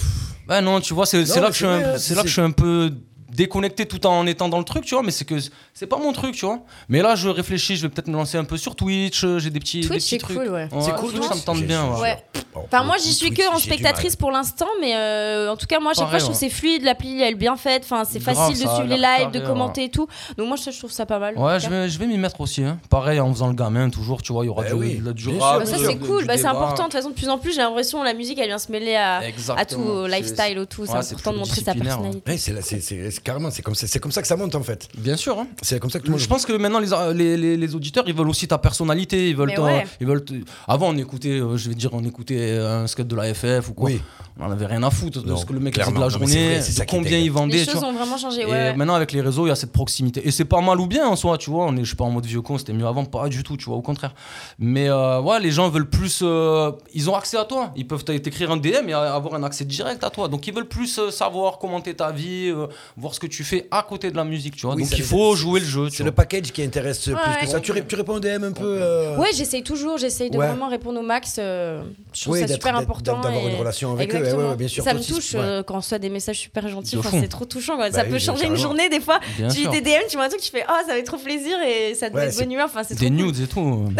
[0.49, 2.91] Ouais, non, tu vois, c'est là, que je un- là que je suis un peu
[3.39, 5.35] déconnecté tout en étant dans le truc, tu vois, mais c'est que
[5.73, 6.59] c'est pas mon truc, tu vois.
[6.89, 9.49] Mais là, je réfléchis, je vais peut-être me lancer un peu sur Twitch, euh, j'ai
[9.49, 10.37] des petits, des Twitch, petits c'est trucs.
[10.37, 10.67] cool, ouais.
[10.81, 11.87] C'est cool, Twitch, ça me tente bien.
[12.01, 12.17] ouais.
[12.55, 15.91] Enfin, moi, j'y suis que en spectatrice pour l'instant, mais euh, en tout cas, moi,
[15.91, 18.55] à chaque fois, je trouve c'est fluide, l'appli, elle est bien faite, enfin, c'est facile
[18.55, 20.07] de suivre les lives, de commenter et tout.
[20.37, 21.37] Donc, moi, je, trouve ça pas mal.
[21.37, 22.63] Ouais, je vais, je vais m'y mettre aussi.
[22.63, 22.77] hein.
[22.89, 25.59] Pareil, en faisant le gamin, toujours, tu vois, il y aura Eh du, rap.
[25.59, 26.83] Bah, ça, c'est cool, bah, c'est important.
[26.83, 28.71] De toute façon, de plus en plus, j'ai l'impression que la musique, elle vient se
[28.71, 29.21] mêler à,
[29.55, 30.85] à tout, C'est- lifestyle, au tout.
[30.85, 32.37] C'est important de montrer sa personnalité.
[32.37, 34.87] C'est c'est- carrément, comme, ça- c'est comme ça que ça monte en fait.
[34.97, 35.37] Bien sûr.
[35.39, 35.47] hein.
[35.61, 36.21] C'est comme ça que tout le monde.
[36.21, 39.35] Je pense que maintenant les, les, les, les auditeurs ils veulent aussi ta personnalité, ils
[39.35, 39.87] veulent, Mais ta- ouais.
[40.01, 40.33] ils veulent te-
[40.67, 43.73] avant on écoutait euh, je vais dire on écoutait un skate de la FF ou
[43.73, 43.89] quoi.
[43.89, 44.01] Oui.
[44.41, 46.11] On avait rien à foutre de ce que le mec faisait de la Non, mais
[46.11, 47.57] c'est journée, vrai, c'est ça de combien il vendait.
[47.57, 48.43] Les choses ont vraiment changé.
[48.43, 48.73] Et Ouais.
[48.73, 50.25] maintenant avec les réseaux, il y a cette proximité.
[50.25, 51.65] Et c'est pas mal ou bien en soi, tu vois.
[51.65, 53.57] On est, je suis pas en mode vieux con, c'était mieux avant, pas du tout,
[53.57, 54.15] tu vois, au contraire.
[54.57, 56.21] Mais euh, ouais, les gens veulent plus.
[56.23, 57.73] euh, ils ont accès à toi.
[57.75, 60.29] Ils peuvent t'écrire un DM et avoir un accès direct à toi.
[60.29, 63.67] Donc ils veulent plus euh, savoir commenter ta vie, euh, voir ce que tu fais
[63.69, 64.75] à côté de la musique, tu vois.
[64.75, 65.89] Oui, Donc il faut jouer le jeu.
[65.91, 67.59] C'est le package qui intéresse plus que ça.
[67.59, 70.47] Tu, ré- tu réponds au DM un peu euh, Ouais, j'essaye toujours, j'essaye de Ouais.
[70.47, 71.35] vraiment répondre au max.
[71.37, 71.81] euh,
[72.13, 73.19] je trouve Oui, ça super important.
[73.21, 74.49] d'avoir et- une relation avec eux, ouais, Exactement.
[74.51, 75.39] ouais, bien sûr, Ça me touche ouais.
[75.39, 76.97] euh, quand on reçoit des messages super gentils.
[76.97, 77.75] Enfin, c'est trop touchant.
[77.75, 77.89] quoi.
[77.89, 79.19] Bah ça oui, peut changer une journée des fois.
[79.37, 81.17] Bien tu lis des DM, tu vois un truc, tu fais Oh, ça être trop
[81.17, 82.65] plaisir et ça te met de bonne humeur.
[82.65, 83.85] Enfin, c'est Des nudes et tout.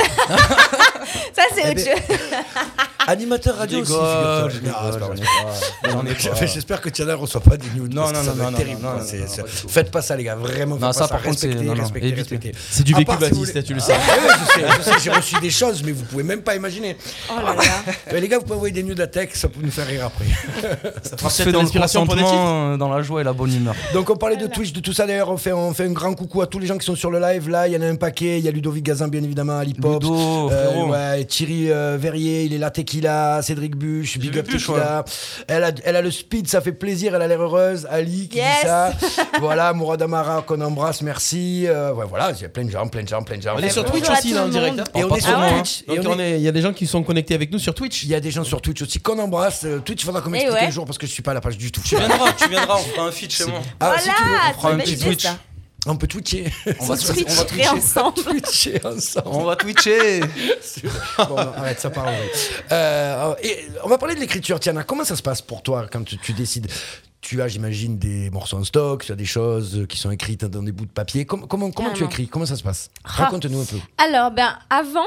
[1.34, 2.28] Ça, c'est Eh autre ben, chose.
[3.08, 3.94] Animateur radio aussi.
[3.94, 4.48] pas.
[6.46, 7.94] J'espère que Tiana ne reçoit pas des nudes.
[7.94, 8.82] Non, non, non, terrible.
[8.82, 9.08] non, quoi.
[9.10, 9.70] C'est- c'est-.
[9.70, 10.36] Faites pas ça, les gars.
[10.36, 12.22] Vraiment, Non, faites ça, pas par contre, c'est- Respectez, non, non, respectez, évitez.
[12.36, 12.52] respectez.
[12.70, 13.94] C'est du vécu si Baptiste, voulez- tu le sais.
[13.96, 16.56] Ah, ouais, je sais, je sais, j'ai reçu des choses, mais vous pouvez même pas
[16.56, 16.96] imaginer.
[17.30, 17.62] Oh là là.
[18.12, 20.06] Mais les gars, vous pouvez envoyer des nudes à tech, ça peut nous faire rire
[20.06, 20.26] après.
[21.20, 23.76] Ça se fait dans le l'inspiration pour euh, dans la joie et la bonne humeur.
[23.94, 26.14] Donc on parlait de Twitch, de tout ça d'ailleurs, on fait, on fait un grand
[26.14, 27.88] coucou à tous les gens qui sont sur le live là, il y en a
[27.88, 31.72] un paquet, il y a Ludovic Gazan bien évidemment, Ali Pop, Ludo, euh, ouais, Thierry
[31.72, 35.04] euh, Verrier, il est là, Tequila, Cédric Buche, Big Up Tequila,
[35.48, 38.38] elle, a, elle a le speed, ça fait plaisir, elle a l'air heureuse, Ali qui
[38.38, 38.46] Yes.
[38.62, 38.89] dit ça,
[39.40, 42.88] voilà, Mourad Amara qu'on embrasse, merci, euh, ouais, voilà, il y a plein de gens,
[42.88, 43.56] plein de gens, plein de gens.
[43.56, 44.80] On est sur Twitch aussi là en direct.
[44.80, 44.84] hein.
[44.96, 45.64] Et on est sur loin, hein.
[45.64, 47.74] Twitch, on est- est- il y a des gens qui sont connectés avec nous sur
[47.74, 48.04] Twitch.
[48.04, 49.64] il y a des gens sur Twitch aussi qu'on embrasse.
[49.66, 50.66] Euh, Twitch, il faudra qu'on m'explique ouais.
[50.68, 51.82] un jour parce que je suis pas à la page du tout.
[51.84, 53.60] Tu viendras, tu viendras, on fera un feat chez moi.
[53.80, 55.24] Ah, si tu veux, Voilà, on fera un petit Twitch.
[55.24, 55.38] ça.
[55.88, 56.52] On peut twitcher.
[56.82, 57.70] On va, twitcher, on va twitcher.
[57.70, 58.14] ensemble.
[58.22, 59.28] twitcher ensemble.
[59.28, 60.20] On va twitcher.
[61.18, 62.30] Bon, non, arrête, ça part en vrai.
[62.74, 64.60] Euh, et on va parler de l'écriture.
[64.60, 66.68] Tiana, comment ça se passe pour toi quand tu, tu décides
[67.22, 70.64] Tu as, j'imagine, des morceaux en stock, tu as des choses qui sont écrites dans
[70.64, 71.26] des bouts de papier.
[71.26, 72.28] Com- comment comment tu écris?
[72.28, 72.90] Comment ça se passe?
[73.04, 73.24] Ah.
[73.24, 73.78] Raconte-nous un peu.
[73.98, 75.06] Alors, ben, avant.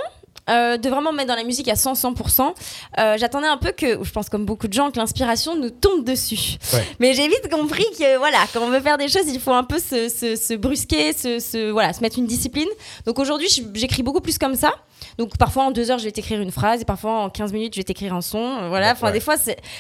[0.51, 2.53] euh, de vraiment me mettre dans la musique à 100-100%,
[2.99, 6.05] euh, j'attendais un peu que, je pense comme beaucoup de gens, que l'inspiration nous tombe
[6.05, 6.57] dessus.
[6.75, 6.85] Ouais.
[6.99, 9.63] Mais j'ai vite compris que voilà, quand on veut faire des choses, il faut un
[9.63, 12.69] peu se, se- se brusquer, se, se- voilà, se mettre une discipline.
[13.07, 14.73] Donc aujourd'hui, j'écris beaucoup plus comme ça.
[15.19, 17.75] Donc parfois en deux heures, je vais t'écrire une phrase et parfois en 15 minutes,
[17.75, 18.39] je vais t'écrire un son.
[18.39, 19.13] Euh, Voilà, enfin Ouais.
[19.13, 19.35] des fois,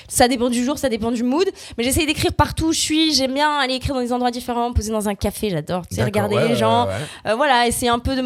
[0.08, 1.46] ça dépend du jour, ça dépend du mood.
[1.78, 3.14] Mais j'essaye d'écrire partout où je suis.
[3.14, 5.87] J'aime bien aller écrire dans des endroits différents, poser dans un café, j'adore.
[5.88, 6.87] Tu sais, regarder ouais, les gens.
[6.87, 6.92] ouais.
[7.26, 8.22] Euh, voilà, essayer un peu de,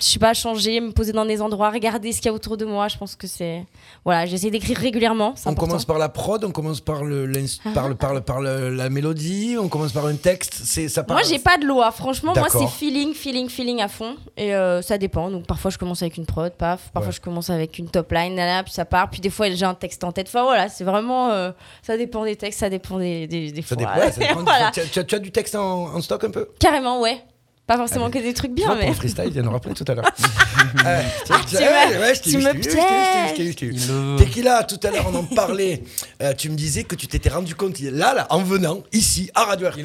[0.00, 2.56] je sais pas, changer, me poser dans des endroits, regarder ce qu'il y a autour
[2.56, 2.88] de moi.
[2.88, 3.64] Je pense que c'est,
[4.04, 5.34] voilà, j'essaie d'écrire régulièrement.
[5.46, 5.54] On important.
[5.66, 7.30] commence par la prod, on commence par, le,
[7.64, 7.70] Ah.
[7.74, 10.54] par, le, par, le- par le- la mélodie, on commence par un texte.
[10.88, 11.90] Ça part- Moi, j'ai pas de loi.
[11.90, 14.16] Franchement, moi, c'est feeling, feeling, feeling à fond.
[14.36, 15.30] Et euh, ça dépend.
[15.30, 16.90] Donc, parfois, je commence avec une prod, paf.
[16.92, 17.14] Parfois, Ouais.
[17.16, 19.10] je commence avec une top line, là, là, puis ça part.
[19.10, 20.28] Puis des fois, j'ai un texte en tête.
[20.28, 21.30] Enfin, voilà, c'est vraiment.
[21.30, 21.50] euh,
[21.82, 23.76] ça dépend des textes, ça dépend des, des, des Ça fois.
[23.76, 24.42] dépend, ouais, ça dépend.
[24.42, 24.70] Voilà.
[24.72, 26.48] tu, as, tu as- tu as du texte en, en stock un peu?
[26.60, 27.20] Carrément, ouais.
[27.66, 28.88] Pas forcément que des trucs bien, vois, pour mais.
[28.90, 30.06] le freestyle, il y en aura plein tout à l'heure.
[30.86, 31.40] Euh, Ah,
[32.22, 34.16] tu me- veut.
[34.18, 35.82] Tequila, tout à l'heure, on en parlait.
[36.22, 39.44] Euh, tu me disais que tu t'étais rendu compte, là, là, en venant, ici, à
[39.44, 39.80] Radio RPA.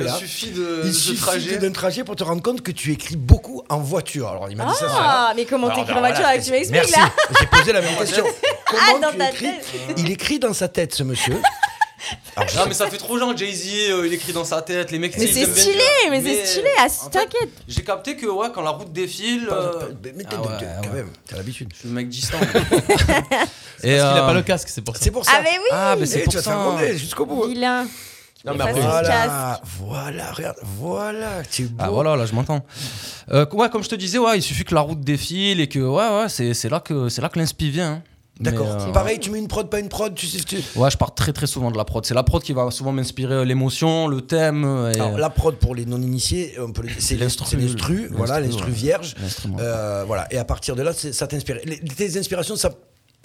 [0.86, 1.58] Il suffit trajet.
[1.58, 4.30] d'un trajet pour te rendre compte que tu écris beaucoup en voiture.
[4.30, 4.88] Alors, il m'a dit ça.
[4.90, 4.96] ça.
[5.00, 6.94] Ah, mais comment t'écris en voiture tu m'expliques Merci.
[7.00, 7.10] là
[7.40, 8.24] J'ai posé la même question.
[8.68, 9.46] Comment dans tu ta écris?
[9.46, 9.98] Tête.
[9.98, 11.38] Il écrit dans sa tête, ce monsieur.
[12.36, 14.92] Alors, je Non mais ça fait trop genre Jay-Z, euh, il écrit dans sa tête,
[14.92, 17.50] les mecs Mais c'est stylé, mais c'est stylé, ah, t'inquiète.
[17.68, 20.90] J'ai capté que ouais, quand la route défile, euh, mais t'es ah ouais, de- quand
[20.90, 20.96] ouais.
[20.96, 21.70] même, t'as l'habitude.
[21.74, 22.38] je suis le mec distant.
[23.20, 25.04] Parce qu'il a pas le casque, c'est pour ça.
[25.04, 25.32] C'est pour ça.
[25.38, 26.94] Ah, mais oui Ah mais c'est tu pour vas te faire ça.
[26.98, 27.48] jusqu'au bout.
[27.48, 27.86] Vilain.
[28.46, 31.70] Non, mais après- c'est Voilà, voilà, regarde, voilà, tu.
[31.80, 32.66] Ah voilà, là je m'entends.
[33.32, 35.80] Euh, ouais, comme je te disais, ouais, il suffit que la route défile et que
[35.80, 37.92] ouais, ouais, c'est c'est là que c'est là que l'inspi vient.
[37.94, 38.02] hein.
[38.40, 38.68] D'accord.
[38.68, 40.40] Euh, Pareil, tu mets une prod, pas une prod, tu sais.
[40.40, 40.58] Tu...
[40.76, 42.04] Ouais, je pars très très souvent de la prod.
[42.06, 44.66] C'est la prod qui va souvent m'inspirer euh, l'émotion, le thème.
[44.66, 46.56] euh, Et, Alors, la prod pour les non-initiés,
[46.98, 47.46] c'est L'instru.
[47.48, 48.72] c'est l'instru, voilà, L'instru, ouais.
[48.72, 49.16] vierge.
[49.60, 51.58] Euh, voilà, et à partir de là, ça t'inspire.
[51.64, 52.72] Les- Tes inspirations, ça,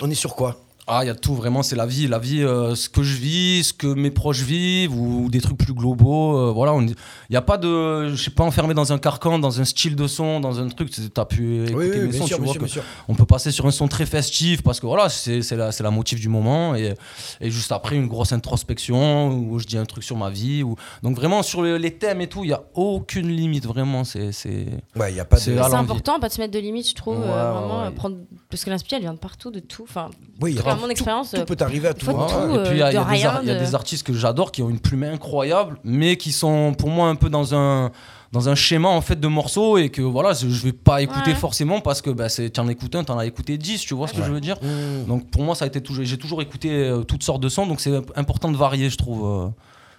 [0.03, 0.61] on est sur quoi?
[0.91, 2.09] Ah, il y a tout, vraiment, c'est la vie.
[2.09, 5.41] La vie, euh, ce que je vis, ce que mes proches vivent, ou, ou des
[5.41, 6.37] trucs plus globaux.
[6.39, 6.95] euh, voilà, il
[7.31, 8.09] n'y a pas de.
[8.09, 10.91] Je sais pas, enfermé dans un carcan, dans un style de son, dans un truc.
[10.91, 12.83] Tu as pu écouter Oui, oui, mes bien sons, sûr, tu vois que sûr.
[13.07, 15.83] On peut passer sur un son très festif parce que voilà, c'est c'est la, c'est
[15.83, 16.75] la motif du moment.
[16.75, 16.95] Et,
[17.41, 20.63] et juste après, une grosse introspection où je dis un truc sur ma vie.
[20.63, 20.77] Ou...
[21.03, 24.05] Donc, vraiment, sur le- les thèmes et tout, il n'y a aucune limite, vraiment.
[24.05, 24.33] C'est.
[24.33, 25.59] c'est- Ouais, il n'y a pas de.
[25.75, 27.19] important, pas de se mettre de limites, je trouve.
[27.19, 27.91] Ouais, euh, ouais, vraiment, ouais.
[27.91, 28.17] prendre...
[28.51, 29.83] Parce que l'inspiration, elle vient de partout, de tout.
[29.83, 30.09] Enfin,
[30.41, 32.27] Oui, tout- mon expérience, Tout euh, peut arriver à tout moment.
[32.27, 33.59] tout, Ouais, et puis il y a, y des ar- rien, il y a de-
[33.61, 37.15] des artistes que j'adore qui ont une plume incroyable, mais qui sont pour moi un
[37.17, 37.91] peu dans un
[38.31, 41.31] dans un schéma en fait de morceaux et que voilà je, je vais pas écouter
[41.31, 41.35] Ouais.
[41.35, 44.13] forcément parce que bah, c'est t'en écoutes un t'en as écouté 10 tu vois ce
[44.13, 45.07] que je veux dire Mmh.
[45.09, 47.67] donc pour moi ça a été toujours j'ai toujours écouté euh, toutes sortes de sons
[47.67, 49.49] donc c'est important de varier je trouve euh,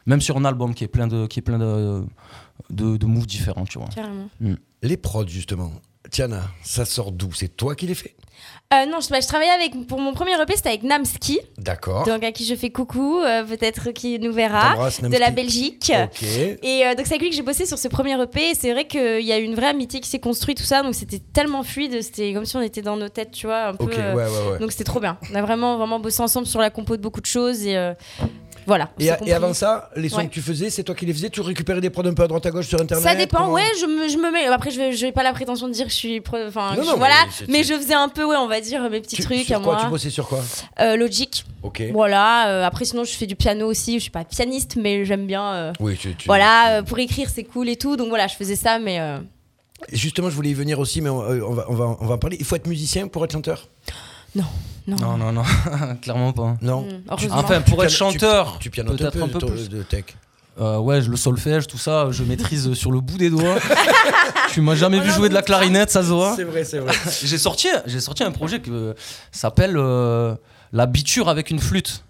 [0.06, 2.04] même sur un album qui est plein de qui est plein de
[2.70, 4.28] de, de moves différents tu vois carrément.
[4.84, 5.72] Les prods, justement.
[6.12, 7.32] Tiana, ça sort d'où?
[7.34, 8.16] C'est toi qui les fais?
[8.72, 12.06] Euh, non, je, bah, je travaillais avec, pour mon premier EP, c'était avec Namski, D'accord.
[12.06, 15.92] donc à qui je fais coucou, euh, peut-être qui nous verra, de la Belgique.
[15.92, 16.22] Ok.
[16.22, 18.52] Et euh, donc c'est avec lui que j'ai bossé sur ce premier EP.
[18.52, 20.84] Et c'est vrai qu'il y a une vraie amitié qui s'est construite, tout ça.
[20.84, 23.70] Donc c'était tellement fluide, c'était comme si on était dans nos têtes, tu vois.
[23.70, 24.60] Un peu, Ok, ouais, ouais, ouais.
[24.60, 25.18] Donc c'était trop bien.
[25.32, 27.66] On a vraiment, vraiment bossé ensemble sur la compo de beaucoup de choses.
[27.66, 27.76] Et
[28.70, 28.90] voilà.
[29.00, 30.28] Et, avant ça, les sons Ouais.
[30.28, 31.30] que tu faisais, c'est toi qui les faisais?
[31.30, 33.54] Tu récupérais des prods un peu à droite à gauche sur internet Ça dépend, comment
[33.54, 34.46] ouais, je me, je me mets.
[34.46, 36.22] Après, je vais pas la prétention de dire que je suis.
[36.48, 37.16] Enfin, Non, non, voilà.
[37.48, 39.60] mais je faisais un peu, ouais, on va dire, mes petits Tu- trucs sur à
[39.60, 39.74] quoi?
[39.74, 39.84] moi.
[39.84, 40.44] Tu bossais sur quoi?
[40.80, 41.44] Euh, Logic.
[41.64, 41.82] Ok.
[41.92, 42.50] Voilà.
[42.50, 43.96] euh, après, sinon, je fais du piano aussi.
[43.96, 45.52] Je suis pas pianiste, mais j'aime bien.
[45.54, 47.96] euh, Oui, tu, tu- Voilà, pour écrire, c'est cool et tout.
[47.98, 49.00] Donc voilà, je faisais ça, mais.
[49.94, 52.18] Justement, je voulais y venir aussi, mais on, on va, on, va, on va en
[52.18, 52.36] parler.
[52.40, 53.68] Il faut être musicien pour être chanteur?
[54.36, 54.46] Non.
[54.88, 55.44] Non, non, non,
[56.02, 56.58] clairement pas.
[56.62, 56.82] Non.
[56.82, 57.02] Hmm.
[57.10, 59.70] Enfin, tu pour être chanteur, tu, pianotes peut-être un peu, un peu de- plus.
[59.70, 60.06] de tech.
[60.60, 63.56] Euh, ouais, le solfège, tout ça, je maîtrise sur le bout des doigts.
[64.52, 66.34] tu m'as jamais On vu jouer de la clarinette, ça se voit.
[66.36, 66.94] C'est vrai, c'est vrai.
[67.24, 68.72] J'ai sorti, j'ai sorti un projet qui
[69.32, 70.36] s'appelle euh,
[70.74, 72.04] La biture avec une flûte.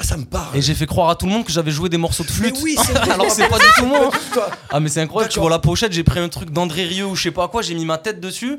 [0.00, 0.56] Ça me parle.
[0.56, 2.48] Et j'ai fait croire à tout le monde que j'avais joué des morceaux de Mais
[2.48, 2.56] flûte.
[2.64, 3.12] oui, c'est vrai.
[3.12, 4.10] Alors c'est pas du tout moi.
[4.32, 4.50] Toi.
[4.70, 7.14] Ah mais c'est incroyable, tu vois la pochette, j'ai pris un truc d'André Rieu ou
[7.14, 8.58] je sais pas quoi, j'ai mis ma tête dessus.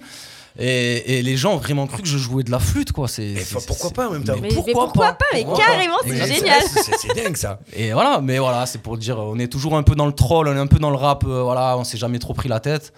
[0.58, 3.08] Et, et les gens ont vraiment cru que je jouais de la flûte quoi.
[3.08, 3.36] C'est,
[3.68, 6.62] pourquoi pas en même temps Mais, mais pourquoi pas, Mais Pourquoi carrément, c'est génial.
[6.62, 7.60] C'est c'est dingue ça.
[7.74, 10.47] Et voilà, mais voilà, c'est pour dire, on est toujours un peu dans le troll,
[10.47, 12.60] on est un peu dans le rap, euh, voilà, on s'est jamais trop pris la
[12.60, 12.93] tête.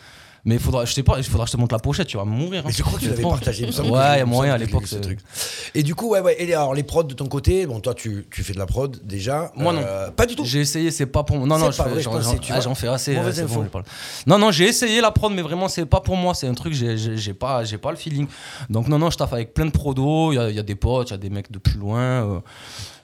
[0.47, 2.15] Mais il faudra, je sais pas, il faudra que je te montre la pochette, tu
[2.15, 2.61] vas mourir.
[2.61, 2.67] hein.
[2.67, 3.63] Mais je crois que tu l'avais partagé.
[3.63, 4.87] il me semble Ouais, il y a moyen à l'époque.
[4.87, 5.19] ce truc.
[5.75, 6.37] Et du coup, ouais, ouais.
[6.41, 8.97] Et alors, les prods de ton côté, bon, toi, tu, tu fais de la prod
[9.03, 9.51] déjà.
[9.57, 9.81] Moi, non.
[9.83, 10.45] Euh, Pas du tout.
[10.45, 11.45] J'ai essayé, c'est pas pour moi.
[11.47, 12.13] Non, non, je je j'en,
[12.49, 13.15] ah, j'en fais assez.
[13.15, 13.69] Bon, le-
[14.25, 16.33] Non, non, j'ai essayé la prod, mais vraiment, c'est pas pour moi.
[16.33, 18.27] C'est un truc, j'ai, pas, j'ai pas le feeling.
[18.69, 20.31] Donc, non, non, je taffe avec plein de prodos.
[20.31, 21.77] Il y a, il y a des potes, il y a des mecs de plus
[21.77, 21.99] loin.
[21.99, 22.39] euh,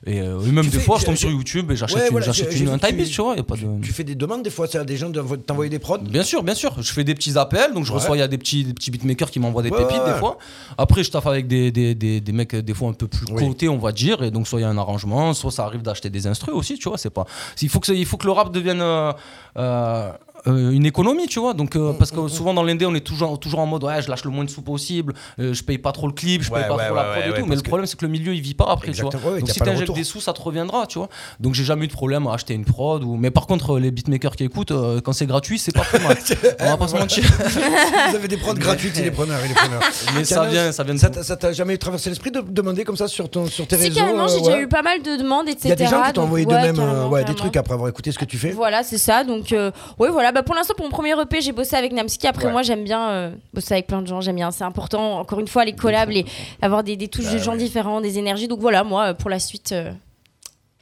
[0.05, 2.11] et, euh, même Tu des fais- fois, je tombe sur YouTube et j'achète, Ouais, une,
[2.11, 3.35] voilà, un que tu- typiste, tu vois.
[3.35, 3.61] y a pas de...
[3.81, 6.43] Tu fais des demandes des fois à des gens de t'envoyer des prods Bien sûr,
[6.43, 6.75] bien sûr.
[6.81, 7.99] Je fais des petits appels, donc je Ouais.
[7.99, 10.19] reçois, il y a des petits, des petits beatmakers qui m'envoient des Ouais, pépites des
[10.19, 10.37] fois.
[10.77, 13.47] Après, je taffe avec des, des, des, des mecs des fois un peu plus Oui.
[13.47, 15.81] cotés, on va dire, et donc soit il y a un arrangement, soit ça arrive
[15.81, 16.97] d'acheter des instrus aussi, tu vois.
[16.97, 17.25] C'est pas.
[17.61, 19.11] Il faut que il faut que le rap devienne euh,
[19.57, 20.11] euh,
[20.47, 21.53] euh, une économie, tu vois.
[21.53, 24.09] Donc euh, parce que souvent dans l'indé, on est toujours toujours en mode ouais, je
[24.09, 26.59] lâche le moins de sous possible, euh, je paye pas trop le clip, je Ouais,
[26.59, 27.45] paye pas ouais, trop ouais, la prod ouais, et ouais, tout.
[27.47, 29.11] Mais le problème, c'est que le milieu il vit pas après, tu vois.
[29.11, 29.95] Donc si t'injectes retour.
[29.95, 31.09] des sous, ça te reviendra, tu vois.
[31.39, 33.15] Donc j'ai jamais eu de problème à acheter une prod ou.
[33.15, 36.17] Mais par contre, les beatmakers qui écoutent, euh, quand c'est gratuit, c'est pas plus mal.
[36.59, 37.23] On va pas se mentir.
[38.09, 39.81] Vous avez des prods gratuites, et les preneurs et les preneurs.
[40.15, 42.83] Mais ça vient, ça vient de Ça t'a- ça t'a jamais traversé l'esprit de demander
[42.83, 45.01] comme ça sur, ton, sur tes Si, réseaux carrément, j'ai euh, déjà eu pas mal
[45.01, 45.61] de demandes, etc.
[45.65, 47.89] Il y a des gens qui t'ont envoyé de même euh, des trucs après avoir
[47.89, 48.51] écouté ce que tu fais.
[48.51, 49.23] Voilà, c'est ça.
[49.23, 50.31] Donc, euh, ouais, voilà.
[50.33, 52.27] Bah, pour l'instant, pour mon premier EP, j'ai bossé avec Namski.
[52.27, 52.51] Après, Ouais.
[52.51, 54.19] moi, j'aime bien euh, bosser avec plein de gens.
[54.21, 54.51] J'aime bien.
[54.51, 56.25] C'est important, encore une fois, les collabs, les,
[56.61, 57.57] avoir des, des touches Bah de gens ouais.
[57.57, 58.47] différents, des énergies.
[58.47, 59.91] Donc, voilà, moi, euh, pour la suite, euh,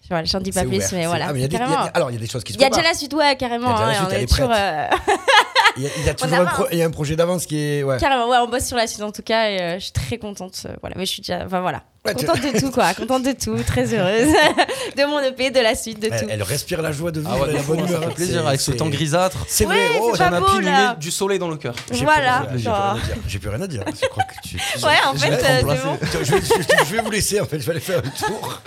[0.10, 0.90] voilà, j'en dis pas plus, ouvert.
[0.94, 1.26] mais voilà.
[1.30, 1.84] Ah, mais il y a des- il y a carrément.
[1.86, 3.14] des- alors, il y a des choses qui se Il y a déjà la suite,
[3.14, 3.68] ouais, carrément.
[3.68, 5.00] Il y a déjà la hein, suite, on elle est prête.
[5.78, 6.54] Il y a, il y a toujours un, avance.
[6.54, 7.84] pro- il y a un projet d'avance qui est.
[7.84, 7.98] Ouais.
[7.98, 10.18] Carrément, ouais, on bosse sur la suite en tout cas et euh, je suis très
[10.18, 10.64] contente.
[10.66, 13.24] euh, voilà, mais je suis déjà, enfin voilà, Ouais, tu- contente de tout quoi, contente
[13.24, 14.34] de tout, très heureuse
[14.98, 16.26] de mon EP, de la suite, de Elle, tout.
[16.30, 18.72] elle respire la joie de vivre Ah ouais, la bonne ça fait plaisir avec ce
[18.72, 19.38] temps grisâtre.
[19.48, 19.88] C'est Ouais, vrai.
[19.94, 21.76] c'est oh, pas j'en ai du soleil dans le cœur.
[21.92, 23.16] Voilà, J'ai plus rien à dire.
[23.28, 23.84] J'ai plus rien à dire.
[24.02, 25.98] Je crois que tu- tu- Ouais, en je fait, euh, bon.
[26.24, 27.60] Je vais, je- je vais vous laisser en fait.
[27.60, 28.62] Je vais aller faire un tour.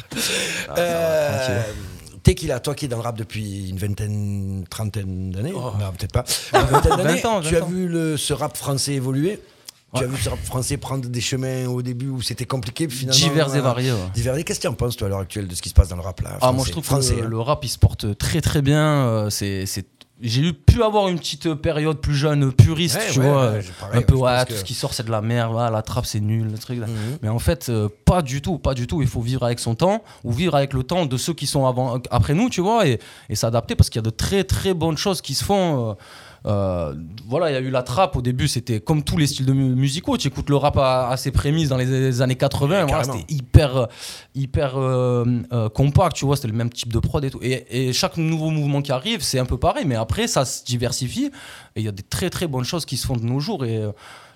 [0.69, 1.61] Ah, Euh,
[2.25, 5.71] Tequila, toi qui es dans le rap depuis une vingtaine, trentaine d'années, Oh.
[5.79, 7.69] non peut-être pas, une vingtaine d'années, 20 ans, tu as 20 ans.
[7.69, 9.41] vu le, ce rap français évoluer?
[9.97, 12.97] Tu as vu ce rap français prendre des chemins au début où c'était compliqué, puis
[12.97, 13.29] finalement.
[13.29, 13.93] Divers et euh, variés.
[13.93, 13.99] ouais.
[14.13, 14.43] Divers et.
[14.43, 15.95] Qu'est-ce que tu en penses toi à l'heure actuelle de ce qui se passe dans
[15.95, 16.67] le rap là Ah, moi français?
[16.67, 17.31] je trouve français, que le, hein.
[17.31, 18.83] le rap il se porte très très bien.
[19.07, 19.87] euh, c'est, c'est...
[20.21, 23.41] J'ai eu pu avoir une petite période plus jeune, puriste, Ouais, tu ouais, vois.
[23.51, 25.21] ouais, euh, j'ai pareil, un peu, ouais, tout que- ce qui sort c'est de la
[25.21, 26.79] merde, la trappe c'est nul, le truc.
[26.79, 26.87] là.
[26.87, 27.19] Mhm.
[27.23, 29.03] Mais en fait, euh, pas du tout, pas du tout.
[29.03, 31.67] Il faut vivre avec son temps ou vivre avec le temps de ceux qui sont
[31.67, 34.73] avant, après nous, tu vois, et, et s'adapter parce qu'il y a de très très
[34.73, 35.91] bonnes choses qui se font.
[35.91, 35.95] euh,
[36.47, 36.95] euh,
[37.27, 39.53] voilà, il y a eu la trappe au début, c'était comme tous les styles de
[39.53, 40.17] mu- musicaux.
[40.19, 43.77] Tu écoutes le rap à, à ses prémices dans les années 80, voilà, c'était hyper,
[43.77, 43.87] euh,
[44.35, 47.41] hyper euh, euh, compact, tu vois, c'était le même type de prod et tout.
[47.43, 50.65] Et, et chaque nouveau mouvement qui arrive, c'est un peu pareil, mais après, ça se
[50.65, 51.31] diversifie
[51.77, 53.65] et il y a des très très bonnes choses qui se font de nos jours.
[53.65, 53.81] Et,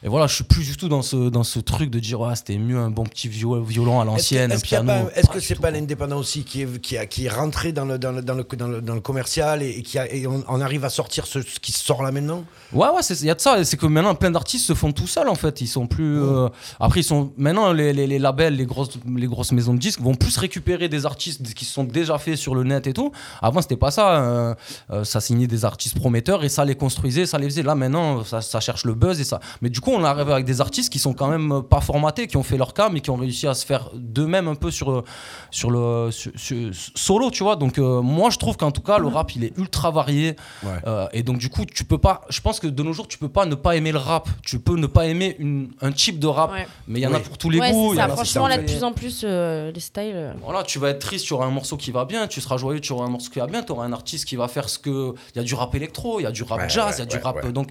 [0.02, 2.34] et voilà, je suis plus du tout dans ce, dans ce truc de dire, ouais,
[2.36, 4.92] c'était mieux un bon petit viol- violon à l'ancienne, un piano.
[5.14, 7.98] est-ce que c'est pas l'indépendant aussi qui est, qui, a, qui est rentré dans le,
[7.98, 10.44] dans le, dans le, dans le, dans le commercial et, et qui a, et on,
[10.48, 12.44] on arrive à sortir ce, ce qui sort là maintenant?
[12.72, 13.64] Ouais, ouais, il y a de ça.
[13.64, 15.60] C'est que maintenant, plein d'artistes se font tout seuls, en fait.
[15.60, 16.20] Ils sont plus.
[16.20, 17.32] euh, Après, ils sont.
[17.36, 20.88] Maintenant, les, les, les labels, les grosses, les grosses maisons de disques vont plus récupérer
[20.88, 23.10] des artistes qui se sont déjà faits sur le net et tout.
[23.40, 24.22] Avant, c'était pas ça.
[24.22, 24.54] euh,
[24.90, 27.62] euh, ça signait des artistes prometteurs et ça les construisait, ça les faisait.
[27.62, 29.40] Là, maintenant, ça, ça cherche le buzz et ça.
[29.62, 31.80] Mais du coup, coup, on arrive avec des artistes qui sont quand même euh, pas
[31.80, 34.54] formatés, qui ont fait leur cas, mais qui ont réussi à se faire d'eux-mêmes un
[34.54, 35.04] peu sur, euh,
[35.50, 37.56] sur le sur- sur- solo, tu vois.
[37.56, 40.36] Donc, euh, moi, je trouve qu'en tout cas, le rap, il est ultra varié.
[40.62, 40.70] Ouais.
[40.86, 42.22] Euh, et donc, du coup, tu peux pas.
[42.28, 44.28] Je pense que de nos jours, tu peux pas ne pas aimer le rap.
[44.44, 46.66] Tu peux ne pas aimer une- un type de rap, Ouais.
[46.86, 47.22] mais il y en a Oui.
[47.22, 47.90] pour tous les Ouais, goûts.
[47.90, 48.12] c'est il y en ça.
[48.12, 50.34] a- Franchement, là, de plus en plus, euh, les styles.
[50.42, 52.80] voilà, tu vas être triste, tu auras un morceau qui va bien, tu seras joyeux,
[52.80, 54.78] tu auras un morceau qui va bien, tu auras un artiste qui va faire ce
[54.78, 55.14] que.
[55.34, 57.02] Il y a du rap électro, il y a du rap Ouais, jazz, il y
[57.02, 57.42] a ouais, du rap.
[57.44, 57.52] ouais.
[57.52, 57.68] Donc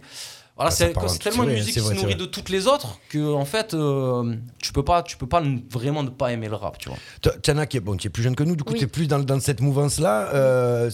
[0.57, 2.99] voilà, Ah, ça c'est tellement une musique qui se vrai, nourrit de toutes les autres
[3.09, 6.55] que en fait, euh, tu peux pas, tu peux pas vraiment ne pas aimer le
[6.55, 6.97] rap, tu vois.
[7.43, 8.79] Tiana, qui est, bon, tu es plus jeune que nous, du coup, Oui.
[8.79, 10.29] tu es plus dans, dans cette mouvance-là.
[10.33, 10.89] Euh,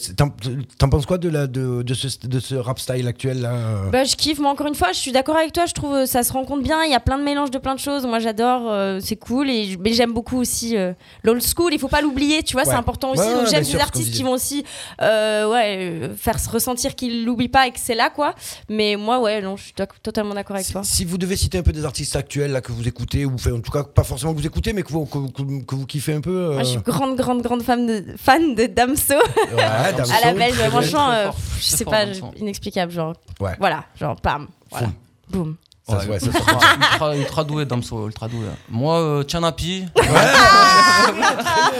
[0.77, 3.53] T'en penses quoi de, la, de, de, ce, de ce rap style actuel là
[3.91, 6.05] Bah, je kiffe, moi encore une fois, je suis d'accord avec toi, je trouve euh,
[6.05, 8.19] ça se rencontre bien, il y a plein de mélanges de plein de choses, moi
[8.19, 10.93] j'adore, euh, c'est cool, et mais j'aime beaucoup aussi euh,
[11.23, 12.69] l'old school, il faut pas l'oublier, tu vois, Ouais.
[12.69, 14.63] c'est important aussi, Ouais, donc j'aime des artistes qui vont aussi
[15.01, 18.35] euh, ouais, euh, faire se ressentir qu'ils l'oublient pas et que c'est là, quoi,
[18.69, 20.81] mais moi, ouais, non, je suis totalement d'accord avec si, toi.
[20.83, 23.59] si vous devez citer un peu des artistes actuels là, que vous écoutez, ou en
[23.61, 26.13] tout cas, pas forcément que vous écoutez, mais que vous, que, que- que vous kiffez
[26.13, 26.31] un peu.
[26.51, 30.25] euh, Moi, je suis grande, grande, grande fan de, fan de Damso ouais, Damso, à
[30.25, 32.05] la belge, franchement, euh, je sais pas,
[32.37, 33.55] inexplicable, genre, Ouais.
[33.59, 34.87] voilà, genre, bam, voilà,
[35.29, 35.55] boum.
[35.85, 38.45] Ça, ouais, ça, ça- ultra, ultra, ultra doué, Damso, ultra doué.
[38.69, 39.83] Moi, euh, Tianapi,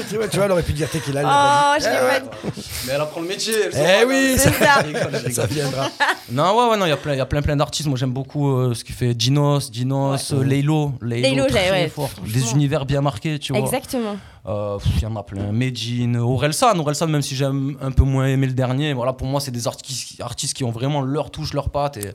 [0.10, 1.22] tu vois, tu vois, elle aurait pu dire Tequila.
[1.22, 2.52] elle Oh, je Eh ouais.
[2.86, 3.54] mais elle apprend le métier.
[3.74, 4.74] elle Eh oui, ça, ça.
[4.82, 5.90] Rigole, viendra.
[6.30, 7.88] Non, ouais, ouais, non, il y a plein, il y a plein, plein d'artistes.
[7.88, 11.88] Moi, j'aime beaucoup euh, ce qu'il fait Dinos, Dinos, euh, Laylo, Laylo, Laylo, très ouais,
[11.90, 12.10] fort.
[12.26, 13.62] Des univers bien marqués, tu vois.
[13.62, 14.18] Exactement.
[14.46, 15.52] Euh, Il y en a plein.
[15.54, 19.40] Medjin, Orelsan, Orelsan, même si j'aime un peu moins aimé le dernier, voilà, pour moi,
[19.40, 22.12] c'est des artistes, artistes qui ont vraiment leur touche, leur patte et,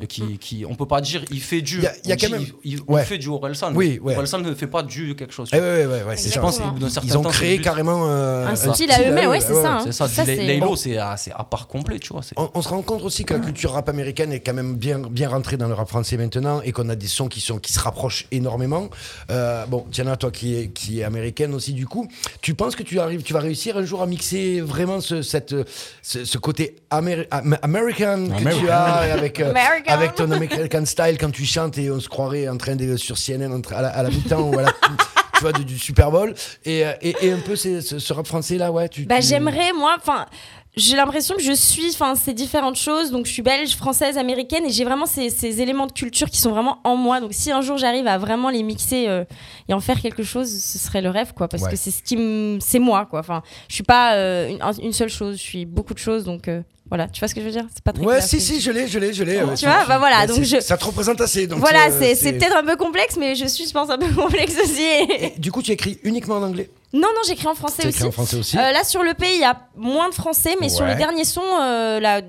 [0.00, 1.78] et qui, qui, on peut pas dire, il fait du.
[1.78, 3.02] Il y a- il y a on quand dit, même- il, il- Ouais.
[3.04, 3.72] fait du Orelsan.
[3.74, 4.14] Oui, ouais.
[4.14, 5.48] Orelsan ne fait pas du quelque chose.
[5.52, 6.40] Eh ouais, Je ça.
[6.40, 6.60] pense
[7.02, 9.74] Ils ont créé carrément euh, Un style à eux-mêmes, ouais, c'est ouais, ça.
[9.78, 9.82] ouais.
[9.86, 12.22] C'est ça, c'est- à, part complet, tu vois.
[12.54, 15.28] on se rend compte aussi que la culture rap américaine est quand même bien, bien
[15.28, 17.80] rentrée dans le rap français maintenant et qu'on a des sons qui, sont, qui se
[17.80, 18.88] rapprochent énormément.
[19.30, 22.06] Euh, bon, Tiana, toi qui est, qui est américaine aussi, du coup,
[22.42, 25.54] tu penses que tu, arrives, tu vas réussir un jour à mixer vraiment ce, cette,
[26.02, 28.84] ce, ce côté améri- am- American que tu as
[29.14, 29.92] avec, euh, American.
[29.92, 33.16] avec ton American style quand tu chantes et on se croirait en train de sur
[33.16, 34.72] CNN à la, à la mi-temps ou à la.
[35.36, 36.32] Tu vois, du, du Super Bowl.
[36.64, 38.88] Et, euh, et, et un peu ce, ce rap français là, ouais.
[38.88, 40.26] Tu, Bah, tu- j'aimerais, moi, enfin.
[40.76, 43.12] J'ai l'impression que je suis, enfin, ces différentes choses.
[43.12, 46.38] Donc, je suis belge, française, américaine, et j'ai vraiment ces, ces éléments de culture qui
[46.38, 47.20] sont vraiment en moi.
[47.20, 49.24] Donc, si un jour j'arrive à vraiment les mixer euh,
[49.68, 51.46] et en faire quelque chose, ce serait le rêve, quoi.
[51.46, 51.70] Parce Ouais.
[51.70, 53.20] que c'est ce qui, me- c'est moi, quoi.
[53.20, 55.36] Enfin, je suis pas euh, une, un- une seule chose.
[55.36, 56.24] Je suis beaucoup de choses.
[56.24, 57.06] Donc, euh, voilà.
[57.06, 57.66] Tu vois ce que je veux dire?
[57.72, 59.38] C'est pas très Ouais, clair, si, si, je l'ai, je l'ai, je l'ai.
[59.56, 61.46] Tu vois, bah voilà, donc je- Ça te représente assez.
[61.46, 64.08] donc, Voilà, c'est c'est peut-être un peu complexe, mais je suis, je pense, un peu
[64.12, 64.82] complexe aussi.
[64.82, 66.68] Et du coup, tu écris uniquement en anglais?
[66.94, 67.96] Non, non, j'écris en français aussi.
[67.98, 70.56] écris en français aussi Euh, là, sur le pays, il y a moins de français,
[70.60, 70.92] mais sur Ouais.
[70.92, 72.22] les derniers sons, euh, là,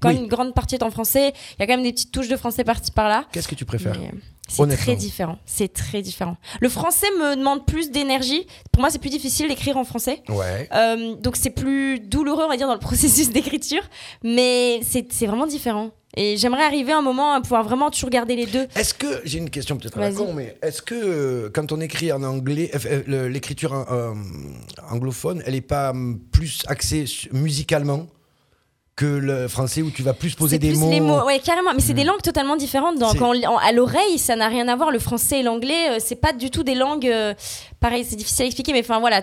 [0.00, 0.16] quand Oui.
[0.16, 1.32] une grande partie est en français.
[1.52, 3.24] Il y a quand même des petites touches de français par-ci par-là.
[3.32, 4.10] Qu'est-ce que tu préfères Mais,
[4.48, 5.38] C'est très différent.
[5.46, 6.36] C'est très différent.
[6.60, 8.46] Le français me demande plus d'énergie.
[8.72, 10.22] Pour moi, c'est plus difficile d'écrire en français.
[10.28, 10.68] Ouais.
[10.74, 13.82] Euh, donc c'est plus douloureux, on va dire, dans le processus d'écriture.
[14.22, 15.90] Mais c'est c'est vraiment différent.
[16.16, 18.66] Et j'aimerais arriver à un moment à pouvoir vraiment toujours garder les deux.
[18.76, 21.80] Est-ce que, j'ai une question peut-être à la con, mais est-ce que euh, quand on
[21.80, 24.12] écrit en anglais, euh, euh, l'écriture euh,
[24.90, 28.06] anglophone, elle n'est pas hum, plus axée musicalement?
[28.94, 31.70] Que le français où tu vas plus poser des plus mots les mots, ouais, carrément.
[31.74, 32.98] Mais c'est des langues totalement différentes.
[32.98, 34.90] Donc, en- à l'oreille, ça n'a rien à voir.
[34.90, 37.06] Le français et l'anglais, euh, c'est pas du tout des langues.
[37.08, 37.32] euh,
[37.80, 39.22] pareil, c'est difficile à expliquer, mais enfin voilà,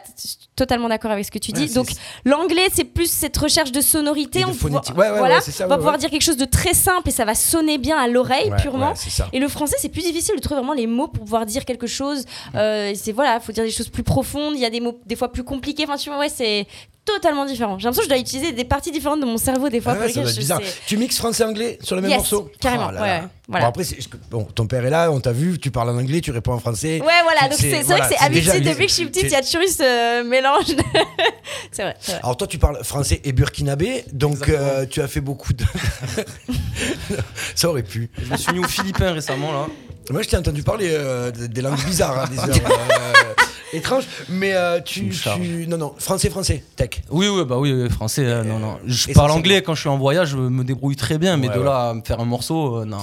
[0.55, 1.61] totalement d'accord avec ce que tu dis.
[1.65, 1.89] Ouais, Donc,
[2.25, 4.39] l'anglais, c'est plus cette recherche de sonorité.
[4.39, 4.87] Et on phonétique.
[4.93, 6.73] pouvoir- Ouais, ouais, voilà, ouais, c'est ça, on va pouvoir dire quelque chose de très
[6.73, 8.93] simple et ça va sonner bien à l'oreille purement.
[9.33, 11.87] Et le français, c'est plus difficile de trouver vraiment les mots pour pouvoir dire quelque
[11.87, 12.25] chose.
[12.55, 14.55] Euh, c'est voilà, faut dire des choses plus profondes.
[14.55, 15.83] Il y a des mots des fois plus compliqués.
[15.87, 16.65] Enfin, tu vois, ouais, c'est
[17.13, 17.77] totalement différent.
[17.79, 20.03] J'ai l'impression que je dois utiliser des parties différentes de mon cerveau des fois Ah
[20.05, 20.59] pour ça Je bizarre.
[20.61, 23.19] sais- Tu mixes français-anglais sur le même Yes, morceau carrément, Oh là ouais, là.
[23.21, 23.65] ouais, voilà.
[23.71, 23.83] Bon, après,
[24.29, 26.59] bon, ton père est là, on t'a vu, tu parles en anglais, tu réponds en
[26.59, 27.01] français.
[27.01, 29.05] Ouais, voilà, donc c'est c'est vrai voilà, que c'est déjà- habitué depuis que je suis
[29.07, 30.67] petite, il y a toujours ce mélange.
[30.67, 30.83] de-
[31.71, 32.21] c'est vrai, c'est vrai.
[32.23, 35.63] Alors toi tu parles français et burkinabé, donc euh, tu as fait beaucoup de...
[37.55, 38.09] Ça aurait pu.
[38.21, 39.67] Je me suis mis au philippin récemment là.
[40.09, 44.53] Moi je t'ai entendu parler euh, des- langues bizarres, hein, des heures euh, étranges, mais
[44.55, 45.67] euh, tu, tu...
[45.67, 47.01] Non, non, français, français, tech.
[47.11, 48.79] Oui, oui, bah oui, oui, français, euh, non, non.
[48.85, 49.21] Je essentiellement.
[49.21, 51.59] parle anglais quand je suis en voyage, je me débrouille très bien, mais Ouais, de
[51.59, 51.65] ouais.
[51.65, 52.97] là à me faire un morceau, euh, non.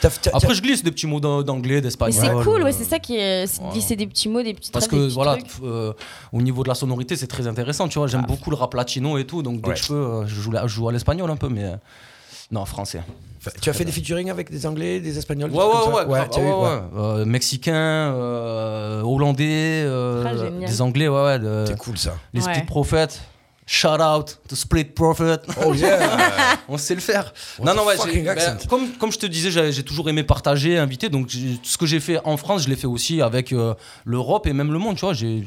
[0.00, 2.20] T'as- t'as- Après, je glisse des petits mots d'an- d'anglais, Mais d'espagnol.
[2.38, 3.48] c'est cool, euh, ouais, c'est ça qui est.
[3.48, 3.72] C'est de voilà.
[3.74, 5.46] glisser des petits mots, des petits Parce des que petits voilà, trucs.
[5.64, 5.92] euh,
[6.32, 8.06] au niveau de la sonorité, c'est très intéressant, tu vois.
[8.06, 9.74] J'aime beaucoup le rap latino et tout, donc dès Ouais.
[9.74, 11.76] que je peux, euh, je joue, la- je joue à l'espagnol un peu, mais euh,
[12.52, 13.00] non, français.
[13.60, 16.20] Tu as fait des featuring avec des anglais, des espagnols des Ouais, ouais, ouais, ouais,
[16.36, 16.52] ouais.
[16.52, 16.80] ouais.
[16.96, 21.38] Euh, mexicain, euh, hollandais, euh, Ah, des anglais, ouais, ouais.
[21.38, 22.14] de- C'est cool ça.
[22.32, 22.52] les Ouais.
[22.54, 23.08] Split Prophets.
[23.64, 25.38] Shout out to Split Prophet.
[25.64, 25.98] Oh yeah.
[26.68, 27.32] On sait le faire.
[27.58, 30.78] What non, non, ouais, ben, comme, comme je te disais, j'ai j'ai toujours aimé partager,
[30.78, 31.08] inviter.
[31.08, 31.30] Donc,
[31.62, 33.74] ce que j'ai fait en France, je l'ai fait aussi avec euh,
[34.04, 34.96] l'Europe et même le monde.
[34.96, 35.44] Tu vois, j'ai.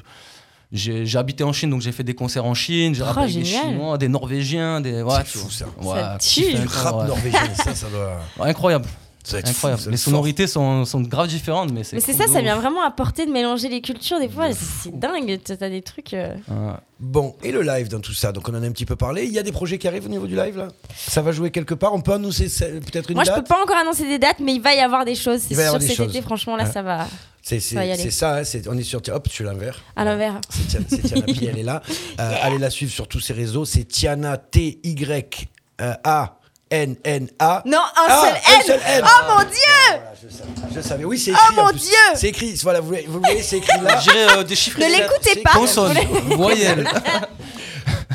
[0.72, 2.94] J'ai habité en Chine, donc j'ai fait des concerts en Chine.
[2.96, 3.46] J'ai Oh, rappelé des.
[3.46, 5.02] Chinois, des Norvégiens, des.
[5.02, 5.66] Ouais, C'est tu fou, ça.
[5.82, 6.54] Ouais, Ça tue.
[6.54, 7.08] Du rap ouais.
[7.08, 8.20] norvégien, ça, ça doit.
[8.44, 8.86] Ouais, Incroyable.
[9.24, 9.82] Ça fou, Incroyable.
[9.92, 11.96] Les sonorités sont, sont grave différentes, mais c'est.
[11.96, 12.44] Mais c'est cool ça, ça ouf.
[12.44, 14.52] vient vraiment apporter de mélanger les cultures des fois.
[14.54, 16.14] C'est c'est dingue, t'as des trucs.
[16.14, 16.74] euh, Ouais.
[17.00, 19.26] Bon, et le live dans tout ça Donc, on en a un petit peu parlé.
[19.26, 20.68] Il y a des projets qui arrivent au niveau du live, là?
[20.96, 23.40] Ça va jouer quelque part On peut annoncer peut-être une Moi, je date?
[23.40, 25.42] peux pas encore annoncer des dates, mais il va y avoir des choses.
[25.48, 26.10] C'est sûr cet choses.
[26.10, 27.08] été, franchement, là, ça va
[27.48, 27.82] C'est Ça
[28.38, 29.00] hein, on est sur.
[29.10, 29.80] Hop, je suis à l'envers.
[29.96, 30.42] à l'envers.
[30.50, 31.84] C'est Tiana, Pi, elle est là.
[32.20, 33.66] Euh, Allez la suivre sur tous ses réseaux.
[33.66, 36.34] C'est Tiana T-Y-A-N-N-A.
[37.66, 38.66] Non, un Ah, seul un N.
[38.66, 39.04] seul N.
[39.06, 39.52] Oh mon dieu
[39.90, 40.50] Voilà, je savais.
[40.76, 41.06] Je savais.
[41.06, 41.44] Oui, c'est écrit.
[41.50, 41.80] Oh mon plus.
[41.80, 42.60] Dieu C'est écrit.
[42.64, 44.00] Voilà, vous, voyez- vous voyez, c'est écrit là.
[44.00, 44.80] Je dirais euh, des chiffres.
[44.80, 45.52] Ne l'écoutez pas.
[45.54, 45.96] Consonne,
[46.38, 46.88] voyelle.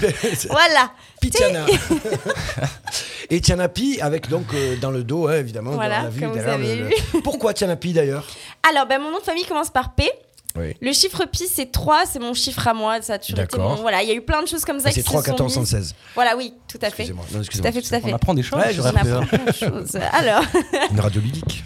[0.51, 0.93] Voilà.
[1.21, 1.67] Pitiana.
[3.31, 5.73] Et Tiana Pi avec donc euh, dans le dos, hein, évidemment.
[5.73, 6.95] Voilà, dans la vue, comme vous derrière avez le- lu.
[7.15, 8.27] le- Pourquoi Tiana Pi d'ailleurs?
[8.69, 10.11] Alors, ben, mon nom de famille commence par P.
[10.57, 10.75] Oui.
[10.81, 13.01] Le chiffre pi, c'est 3, c'est mon chiffre à moi.
[13.03, 13.77] Ça a toujours été D'accord.
[13.77, 15.21] mon- Voilà, il y a eu plein de choses comme ça qui C'est se 3,
[15.23, 15.71] sont 14, mises.
[15.71, 15.95] 116.
[16.17, 17.05] Voilà, oui, tout à fait.
[17.05, 17.25] Excusez-moi.
[17.33, 18.11] Non, Tout à fait, tout à fait.
[18.11, 18.83] On apprend des choses Ouais, On.
[18.89, 18.99] RPA.
[18.99, 19.97] apprend plein de choses.
[20.13, 20.43] Alors,
[20.91, 21.63] Une radio ludique.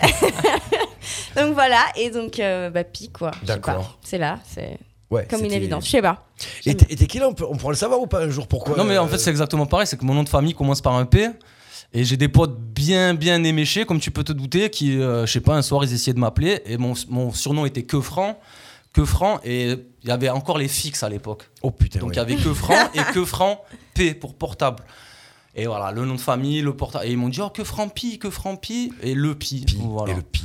[1.36, 3.30] donc voilà, et donc, euh, bah, pi, quoi.
[3.44, 3.74] D'accord.
[3.76, 3.96] pas.
[4.04, 4.76] C'est là, c'est
[5.10, 5.84] Ouais, comme une évidence.
[5.86, 6.26] Je sais pas.
[6.66, 8.76] Et t'es qui là on, peut- on pourra le savoir ou pas un jour Pourquoi
[8.76, 9.86] Non, mais en euh, fait, c'est exactement pareil.
[9.86, 11.28] C'est que mon nom de famille commence par un P.
[11.92, 15.32] Et j'ai des potes bien, bien éméchés, comme tu peux te douter, qui, euh, je
[15.32, 16.60] sais pas, un soir, ils essayaient de m'appeler.
[16.66, 18.40] Et mon, mon surnom était Que Franc.
[18.92, 19.38] Que Franc.
[19.44, 21.48] Et il y avait encore les fixes à l'époque.
[21.62, 22.00] Oh putain.
[22.00, 22.14] Donc ouais.
[22.14, 23.60] il y avait Que Franc et Que Franc
[23.94, 24.82] P pour portable.
[25.54, 27.06] Et voilà, le nom de famille, le portable.
[27.06, 28.92] Et ils m'ont dit, oh, que Franc Pi, que Franc Pi.
[29.02, 29.64] Et le Pi.
[29.64, 30.12] Pi Voilà.
[30.14, 30.42] et le pi.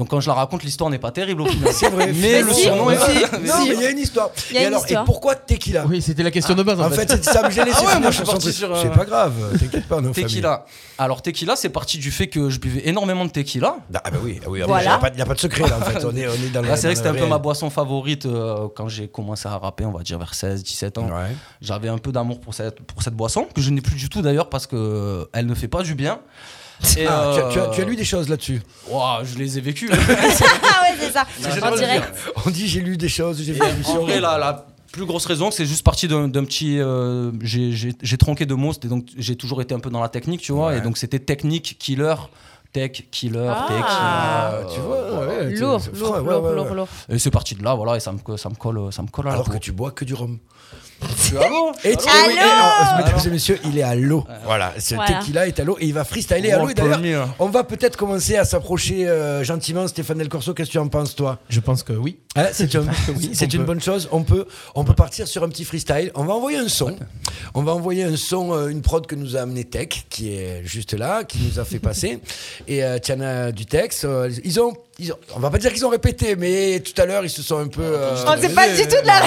[0.00, 1.70] Donc quand je la raconte, l'histoire n'est pas terrible au final.
[1.74, 2.10] C'est vrai.
[2.14, 3.20] Mais le si, surnom est si.
[3.46, 4.30] Non, mais il y a une histoire.
[4.48, 5.02] Il y a et une alors, histoire.
[5.02, 5.84] et pourquoi tequila?
[5.86, 7.70] Oui, c'était la question de base en, En fait, c'est- ça me gênait.
[7.74, 10.12] Ah ouais, moi, je suis parti sur, euh, C'est pas grave, t'inquiète pas, non.
[10.12, 10.64] Tequila.
[10.96, 13.76] Alors tequila, c'est parti du fait que je buvais énormément de tequila.
[13.92, 14.82] Ah bah oui, ah oui, Voilà.
[14.84, 16.32] il n'y a, pas- y a pas de secret là en fait, on est, on
[16.32, 18.88] est dans le Là, c'est vrai que c'était un peu ma boisson favorite euh, quand
[18.88, 21.08] j'ai commencé à rapper, on va dire vers 16, 17 ans.
[21.08, 21.36] Ouais.
[21.60, 24.22] J'avais un peu d'amour pour cette, pour cette boisson, que je n'ai plus du tout
[24.22, 26.20] d'ailleurs parce que elle ne fait pas du bien.
[26.96, 28.60] Et, Ah, tu, as, tu as- euh, tu as lu des choses là-dessus
[28.90, 29.90] ouah, je les ai vécues.
[29.92, 31.26] ah ouais, c'est ça.
[31.38, 32.04] j'ai En le direct.
[32.46, 34.02] On dit j'ai lu des choses, j'ai vu des en émissions.
[34.02, 36.78] vrai, la, la plus grosse raison, c'est juste parti d'un petit.
[36.80, 40.52] euh, j'ai- tronqué de mots, donc j'ai toujours été un peu dans la technique, tu
[40.52, 40.78] vois, Ouais.
[40.78, 42.14] et donc c'était technique, killer.
[42.72, 43.66] Tech, killer, Ah.
[43.68, 43.84] tech.
[43.84, 46.88] Ah, euh, tu vois, ouais, Lourd, lourd, ouais, lourd, ouais, lourd.
[47.08, 49.26] Et c'est parti de là, voilà, et ça me, ça me colle, ça me colle
[49.26, 49.52] à la Alors peau.
[49.54, 50.38] que tu bois que du rhum.
[51.32, 54.24] Allô Et, et Allô oui, et alors, mesdames et messieurs, il est à l'eau.
[54.44, 55.14] Voilà, ce Voilà.
[55.20, 56.64] tequila est à l'eau et il va freestyler à l'eau.
[56.66, 57.28] Oh, Et d'ailleurs, premier, là.
[57.38, 59.86] on va peut-être commencer à s'approcher euh, gentiment.
[59.86, 61.38] Stéphane Del Corso, qu'est-ce que tu en penses, toi?
[61.48, 62.18] Je pense que oui.
[62.36, 62.84] Hein, C'est un-
[63.16, 63.64] oui, c'est on une peut.
[63.66, 64.08] bonne chose.
[64.12, 66.10] On peut, on peut partir sur un petit freestyle.
[66.14, 66.96] On va envoyer un son.
[67.54, 70.62] On va envoyer un son, euh, une prod que nous a amené Tech, qui est
[70.64, 72.20] juste là, qui nous a fait passer.
[72.68, 74.04] Et euh, Tiana du texte.
[74.04, 77.06] euh, ils ont, ils ont, on va pas dire qu'ils ont répété, mais tout à
[77.06, 77.82] l'heure ils se sont un peu.
[77.82, 79.22] euh, Oh, c'est pas du tout de la.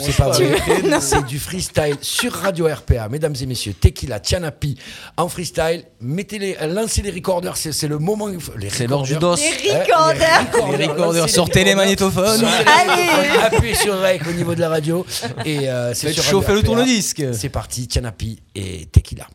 [0.00, 1.00] c'est pas vrai.
[1.00, 3.74] C'est du freestyle sur Radio RPA, mesdames et messieurs.
[3.74, 4.76] Tequila, Tianapi
[5.16, 5.84] en freestyle.
[6.00, 7.56] Mettez-les, lancez les recorders.
[7.56, 8.26] C'est c'est le moment.
[8.58, 9.36] les C'est l'heure du recorders.
[9.36, 9.42] dos.
[9.64, 10.78] Les recorders.
[10.78, 12.40] Les recorders, sortez les magnétophones.
[12.42, 13.38] Les Allez.
[13.42, 15.06] Appuyez sur Rec au niveau de la radio.
[15.44, 17.22] Et euh, c'est Faites sur chauffer Radio le tourne-disque.
[17.32, 19.26] C'est parti, Tianapi et Tequila.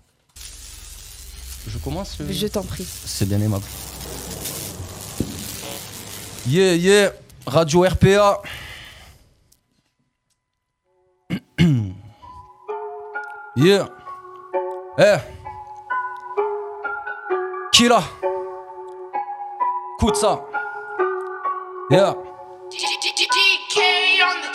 [1.68, 2.18] Je commence.
[2.22, 2.86] euh, Je t'en prie.
[3.06, 3.64] C'est bien aimable.
[6.50, 7.10] Yeah, yeah,
[7.45, 8.41] Radio RPA.
[13.58, 13.89] yeah.
[14.98, 15.18] Eh.
[17.74, 18.02] Qui là?
[20.00, 20.45] Écoute ça.
[21.91, 22.16] Yeah.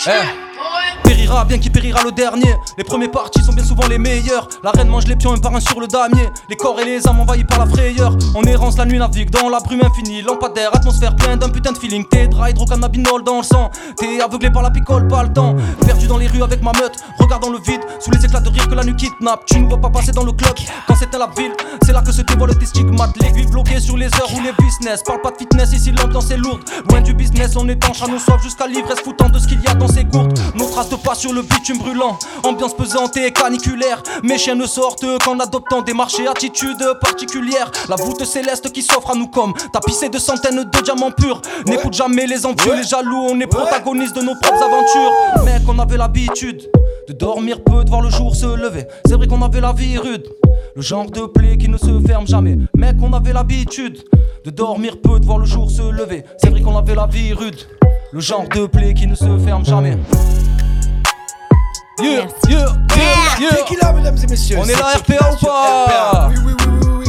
[0.06, 1.21] Eh.
[1.48, 2.54] Bien qui périra le dernier.
[2.78, 4.48] Les premiers partis sont bien souvent les meilleurs.
[4.62, 6.28] La reine mange les pions un par un sur le damier.
[6.48, 8.16] Les corps et les âmes envahis par la frayeur.
[8.34, 10.22] En errance, la nuit navigue dans la brume infinie.
[10.22, 12.04] Lampadaire, atmosphère pleine d'un putain de feeling.
[12.08, 13.70] T'es dry, hydrocannabinol dans le sang.
[13.96, 15.56] T'es aveuglé par la picole, pas le temps.
[15.84, 16.94] Perdu dans les rues avec ma meute.
[17.18, 19.44] Regardant le vide, sous les éclats de rire que la nuit kidnappe.
[19.46, 20.54] Tu ne vois pas passer dans le club.
[20.86, 21.52] Quand c'était la ville,
[21.84, 23.16] c'est là que se dévoile tes stigmates.
[23.20, 25.02] L'aiguille bloquée sur les heures où les business.
[25.02, 26.62] Parle pas de fitness, ici l'ambiance est lourde.
[26.88, 29.66] Loin du business, on étanche à nos soifs jusqu'à l'ivresse foutant de ce qu'il y
[29.66, 30.38] a dans ses gourdes.
[30.54, 32.18] Nos traces de pas sur le bitume brûlant.
[32.44, 34.02] Ambiance pesante et caniculaire.
[34.22, 37.70] Mes chiens ne sortent qu'en adoptant des marchés, attitudes particulières.
[37.88, 41.40] La voûte céleste qui s'offre à nous comme tapissée de centaines de diamants purs.
[41.66, 43.26] N'écoute jamais les envieux, les jaloux.
[43.30, 45.44] On est protagonistes de nos propres aventures.
[45.44, 46.70] Mec, on avait l'habitude
[47.08, 48.86] de dormir peu, de voir le jour se lever.
[49.06, 50.26] C'est vrai qu'on avait la vie rude.
[50.74, 52.56] Le genre de plaie qui ne se ferme jamais.
[52.76, 53.98] Mec, on avait l'habitude
[54.44, 56.24] de dormir peu, de voir le jour se lever.
[56.38, 57.60] C'est vrai qu'on avait la vie rude.
[58.12, 59.96] Le genre de plaie qui ne se ferme jamais.
[62.02, 62.50] Yeah, Merci.
[62.50, 63.56] yeah, yeah, yeah.
[63.56, 64.58] Tequila, mesdames et messieurs.
[64.60, 66.28] On est là, RPA ou pas RPA.
[66.30, 67.01] Oui, oui, oui, oui,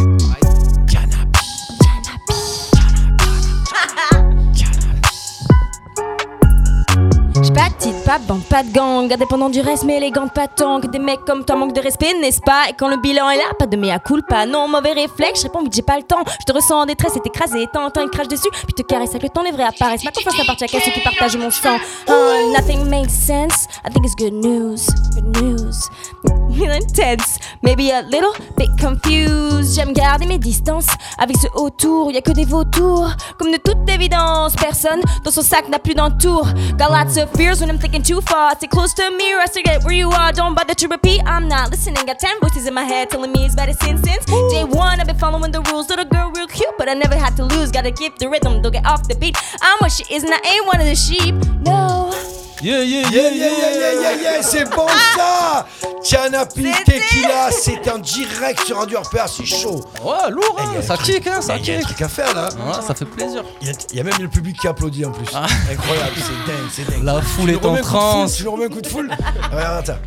[7.44, 10.80] J'suis pas petite pape, bande pas de gang, indépendant du reste, mais élégante pas tant
[10.80, 11.58] que des mecs comme toi.
[11.58, 12.70] Manquent de respect, n'est-ce pas?
[12.70, 15.62] Et quand le bilan est là, pas de mea culpa, non, mauvais réflexe, je réponds
[15.62, 18.30] vite, j'ai pas le temps, je te ressens en détresse et t'écraser, t'entends une crache
[18.30, 20.92] dessus, puis te caresse avec le temps, les vrais apparaissent, ma confiance appartient qu'à ceux
[20.92, 21.76] qui partagent mon sang.
[22.08, 25.90] Oh, nothing makes sense, I think it's good news, good news.
[26.54, 29.76] Intense, maybe a little bit confused.
[29.76, 30.88] J'aime garder mes distances
[31.18, 35.42] avec ce autour, y a que des vautours, comme de toute évidence, personne dans son
[35.42, 36.48] sac n'a plus d'entour.
[36.78, 38.56] Got lots of fears when I'm thinking too far.
[38.56, 40.32] Stay close to me, or I forget where you are.
[40.32, 42.06] Don't bother to repeat, I'm not listening.
[42.06, 45.00] Got ten voices in my head telling me it's better since since day one.
[45.00, 45.90] I've been following the rules.
[45.90, 47.72] Little girl, real cute, but I never had to lose.
[47.72, 49.38] Gotta keep the rhythm, don't get off the beat.
[49.62, 51.36] I'm what she is, and I ain't one of the sheep.
[51.62, 52.33] No.
[52.64, 55.66] Yeah, yeah, Yeah, yeah, yeah, yeah, yeah, yeah, c'est bon ça
[56.02, 59.84] Tianapi C'était- Tequila, c'est en direct sur Radio RPA, c'est chaud.
[60.04, 61.86] Ouais, lourd, Eh, hein, un ça kick, hein, ça Il y a un kick.
[61.88, 62.50] truc à faire là.
[62.50, 63.44] Ouais, ça fait plaisir.
[63.62, 65.26] Il y, a- il y a même le public qui applaudit en plus.
[65.34, 67.04] Incroyable, c'est dingue, c'est dingue.
[67.04, 68.36] La foule Tu est en un transe.
[68.36, 69.10] Tu nous remets un coup de foule
[69.52, 69.98] Regarde ça.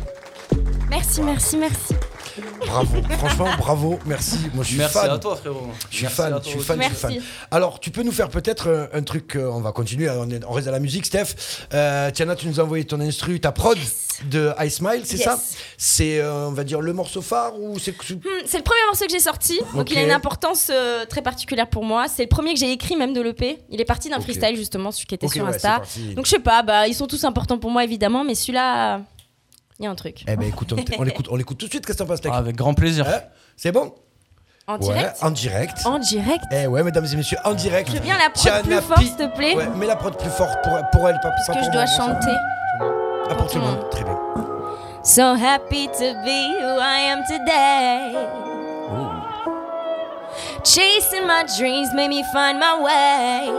[0.89, 1.95] Merci, merci, merci.
[2.65, 4.37] Bravo, franchement, bravo, merci.
[4.53, 5.09] Moi je suis Merci fan.
[5.11, 5.67] à toi, frérot.
[5.89, 7.11] Je suis Merci fan, je toi suis fan, je suis fan.
[7.13, 7.27] Merci.
[7.51, 10.43] Alors, tu peux nous faire peut-être euh, un truc, euh, on va continuer, on, est-
[10.47, 11.35] on reste à la musique, Steph.
[11.73, 13.77] Euh, Tiana, tu nous as envoyé ton instru, ta prod
[14.31, 15.25] de I Smile, c'est Yes.
[15.25, 15.39] ça
[15.77, 17.91] C'est, euh, on va dire, le morceau phare ou c'est...
[17.91, 21.21] Hmm, C'est le premier morceau que j'ai sorti, donc il a une importance euh, très
[21.21, 22.07] particulière pour moi.
[22.07, 23.59] C'est le premier que j'ai écrit même de l'EP.
[23.69, 25.81] Il est parti d'un freestyle justement, celui qui était sur ouais, Insta.
[26.15, 29.01] Donc je sais pas, bah ils sont tous importants pour moi évidemment, mais celui-là,
[29.79, 30.23] il y a un truc.
[30.27, 32.21] Eh ben écoute, on, on l'écoute, on l'écoute tout de suite, qu'est-ce que t'en penses,
[32.21, 33.07] Tech Ah, Avec grand plaisir.
[33.07, 33.19] Hein
[33.55, 33.93] C'est bon
[34.67, 35.77] En direct Ouais, en direct.
[35.85, 37.89] En direct Eh ouais, mesdames et messieurs, en direct.
[37.89, 39.55] Je veux bien la prod Tiana plus forte, Pi- s'il te plaît.
[39.55, 41.71] Ouais, mets la prod plus forte pour, pour elle, pas, Parce pas que pour je
[41.71, 42.35] dois chanter.
[43.29, 44.17] Ah, Pour tout le monde, très bien.
[45.03, 48.13] So happy to be who I am today.
[50.63, 53.49] Chasing my dreams made me find my way.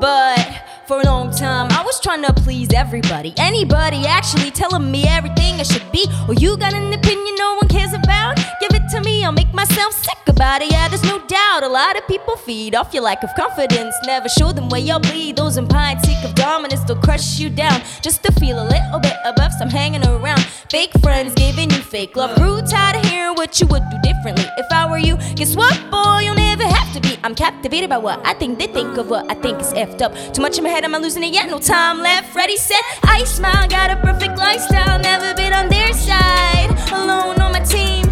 [0.00, 0.46] But
[0.88, 3.34] for a long time, I was trying to please everybody.
[3.36, 6.06] Anybody actually telling me everything I should be.
[6.26, 8.47] Or you got an opinion no one cares about?
[8.92, 10.72] To me, I'll make myself sick about it.
[10.72, 11.62] Yeah, there's no doubt.
[11.62, 13.94] A lot of people feed off your lack of confidence.
[14.06, 15.36] Never show them where you'll bleed.
[15.36, 17.82] Those pine seek of dominance, they'll crush you down.
[18.00, 20.40] Just to feel a little bit above some hanging around.
[20.70, 22.34] Fake friends giving you fake love.
[22.36, 24.46] Grew tired of hearing what you would do differently.
[24.56, 26.20] If I were you, guess what, boy?
[26.24, 27.18] You'll never have to be.
[27.22, 30.14] I'm captivated by what I think they think of what I think is effed up.
[30.32, 31.50] Too much in my head, am I losing it yet?
[31.50, 32.34] No time left.
[32.34, 32.82] Ready, set.
[33.02, 34.98] I smile, got a perfect lifestyle.
[34.98, 36.70] Never been on their side.
[36.90, 38.07] Alone on my team.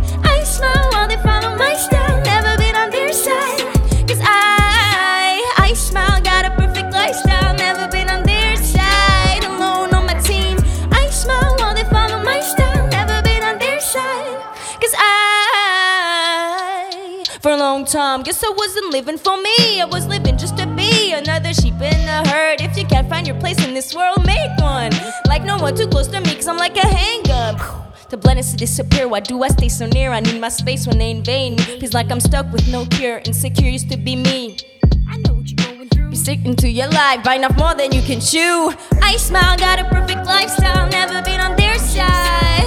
[0.56, 2.16] Smile while they follow my style.
[2.24, 3.60] Never been on their side.
[4.08, 7.54] Cause I, I smile, got a perfect lifestyle.
[7.54, 9.44] Never been on their side.
[9.44, 10.56] Alone on my team.
[10.92, 12.88] I smile while they follow my style.
[12.88, 14.38] Never been on their side.
[14.80, 15.12] Cause I,
[17.42, 19.82] for a long time, guess I wasn't living for me.
[19.82, 22.62] I was living just to be another sheep in the herd.
[22.62, 24.92] If you can't find your place in this world, make one.
[25.26, 27.85] Like no one too close to me, cause I'm like a handgun.
[28.10, 29.08] To blend is to disappear.
[29.08, 30.12] Why do I stay so near?
[30.12, 31.80] I need my space when they invade me.
[31.80, 33.18] Feels like I'm stuck with no cure.
[33.24, 34.58] Insecure used to be me.
[35.08, 36.10] I know what you're going through.
[36.10, 38.72] Be sticking to your life, biting off more than you can chew.
[39.02, 40.88] I smile, got a perfect lifestyle.
[40.88, 42.65] Never been on their side.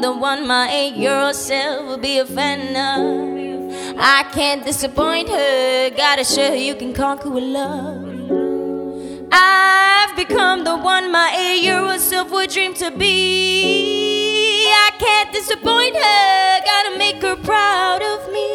[0.00, 3.96] The one my eight year old self will be a fan of.
[3.98, 5.90] I can't disappoint her.
[5.96, 8.04] Gotta show her you can conquer with love.
[9.32, 14.66] I've become the one my eight year old self would dream to be.
[14.68, 16.60] I can't disappoint her.
[16.64, 18.48] Gotta make her proud of me.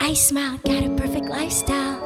[0.00, 2.00] I smile, got a perfect lifestyle.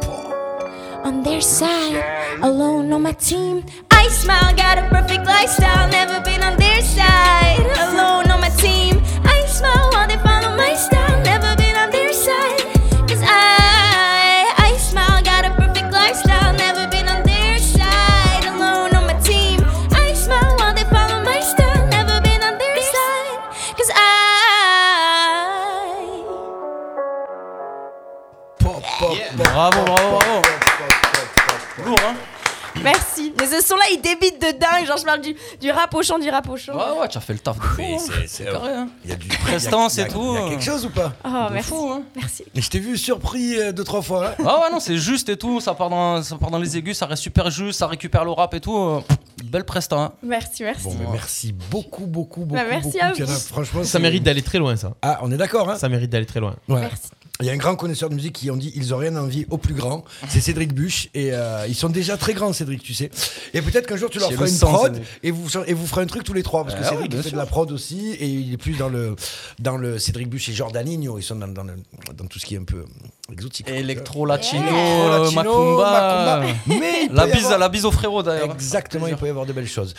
[1.05, 2.03] On their side,
[2.43, 3.65] alone on my team.
[3.99, 5.89] I smile, got a perfect lifestyle.
[5.89, 8.26] Never been on their side, alone
[34.79, 34.87] dingue.
[34.87, 36.75] Genre, je parle du, du rap au chant, du rap au chant.
[36.75, 37.83] Ouais, ouais, tu as fait le taf de fou.
[37.83, 37.99] Hein.
[38.27, 38.89] c'est- carré, hein.
[39.05, 40.35] Il y a du Prestance et tout.
[40.37, 41.69] Il y a quelque chose ou pas Oh, De merci.
[41.69, 42.03] fou, hein.
[42.15, 42.45] Merci.
[42.55, 44.29] Et Je t'ai vu surpris euh, deux trois fois.
[44.29, 44.35] hein.
[44.45, 45.61] Ah ouais, non, c'est juste et tout.
[45.61, 48.31] Ça part, dans, ça part dans les aigus, ça reste super juste, ça récupère le
[48.33, 48.77] rap et tout.
[48.77, 49.01] euh,
[49.45, 49.97] Belle presta.
[49.97, 50.13] hein.
[50.23, 50.85] Merci, merci.
[50.85, 52.55] Bon, mais merci beaucoup, beaucoup, beaucoup.
[52.61, 53.15] Bah, merci beaucoup, à vous.
[53.17, 53.33] Tiana.
[53.35, 54.93] Franchement, Ça mérite d'aller très loin, ça.
[55.03, 56.57] Ah, on est d'accord, hein Ça mérite d'aller très loin.
[56.69, 56.81] Ouais.
[56.81, 57.09] Merci.
[57.41, 59.45] Il y a un grand connaisseur de musique qui ont dit ils ont rien envie
[59.51, 60.05] au plus grand.
[60.29, 63.11] C'est Cédric Buche et euh, ils sont déjà très grands, Cédric, tu sais.
[63.53, 66.07] Et peut-être qu'un jour tu leur feras une prod et vous et vous ferez un
[66.07, 68.13] truc tous les trois parce que Ah ouais, Cédric il fait de la prod aussi
[68.13, 69.15] et il est plus dans le
[69.59, 71.19] dans le Cédric Buche et Jordaninho.
[71.19, 71.75] Ils sont dans, dans, le-
[72.15, 72.85] dans tout ce qui est un peu
[73.31, 73.69] exotique.
[73.69, 76.37] Électro, latino, latino, macumba.
[76.41, 76.55] macumba.
[76.81, 78.51] Mais La bise, avoir- la bise au frérot d'ailleurs.
[78.53, 79.93] Exactement, il peut y avoir de belles choses.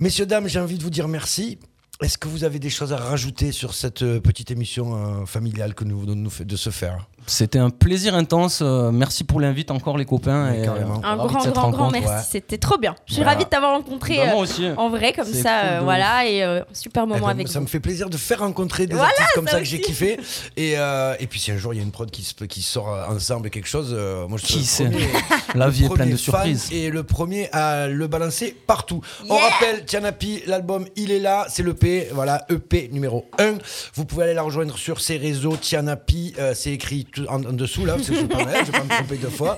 [0.00, 1.58] Messieurs, dames, j'ai envie de vous dire merci.
[2.02, 5.74] Est-ce que vous avez des choses à rajouter sur cette euh, petite émission euh, familiale
[5.74, 7.06] que nous venons de se faire?
[7.26, 8.60] C'était un plaisir intense.
[8.62, 10.52] euh, merci pour l'invite encore les copains.
[10.52, 10.72] Et, euh,
[11.02, 12.08] Un grand, grand, grand merci.
[12.08, 12.20] ouais.
[12.28, 12.94] C'était trop bien.
[13.06, 13.32] Je suis Voilà.
[13.32, 14.66] ravie de t'avoir rencontré Bah, moi euh, aussi.
[14.76, 15.32] en vrai, comme ça.
[15.62, 17.64] cool euh, voilà, et euh, super Eh moment ben, avec ça vous.
[17.64, 20.18] me fait plaisir de faire rencontrer des Voilà, artistes comme ça ça que j'ai kiffé.
[20.56, 22.62] Et, euh, et puis si un jour il y a une prod qui, se, qui
[22.62, 24.90] sort ensemble quelque chose, euh, moi je Qui sait
[25.54, 26.68] La vie est pleine de surprises.
[26.72, 29.00] Et le premier à le balancer partout.
[29.28, 29.48] On Yeah.
[29.48, 33.54] rappelle, Tianapi, l'album Il est là, c'est l'EP, voilà, EP numéro 1.
[33.94, 37.84] Vous pouvez aller la rejoindre sur ses réseaux, Tianapi, euh, c'est écrit en, en dessous
[37.84, 39.56] là, parce que je ne vais pas me- je vais pas me tromper deux fois.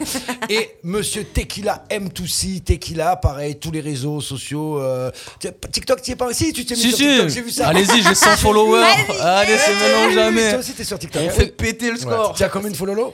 [0.48, 4.80] Et Monsieur Tequila M2C, Tequila, pareil, tous les réseaux sociaux.
[4.80, 5.10] euh,
[5.72, 7.36] TikTok, tu y es pas Si, tu t'es mis Si, sur TikTok, si.
[7.36, 7.68] j'ai vu ça.
[7.68, 8.84] Allez-y, j'ai 100 followers.
[9.20, 10.50] Allez, c'est maintenant ou jamais.
[10.50, 11.22] Toi aussi, t'es sur TikTok.
[11.26, 12.00] On fait péter le Ouais.
[12.00, 12.34] score.
[12.34, 13.12] Tu as combien de followers?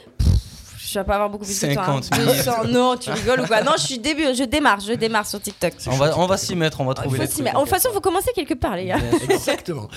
[0.93, 1.85] Je vais pas avoir beaucoup plus que toi.
[1.85, 2.17] 50 hein.
[2.17, 2.35] 000.
[2.35, 2.53] 200.
[2.69, 5.73] Non, tu rigoles ou quoi Non, je suis début, je démarre, je démarre sur TikTok.
[5.87, 7.57] On va, on va s'y mettre, on va Il trouver faut les mettre.
[7.57, 8.99] De toute façon, il faut commencer quelque part, les gars.
[9.29, 9.89] Exactement.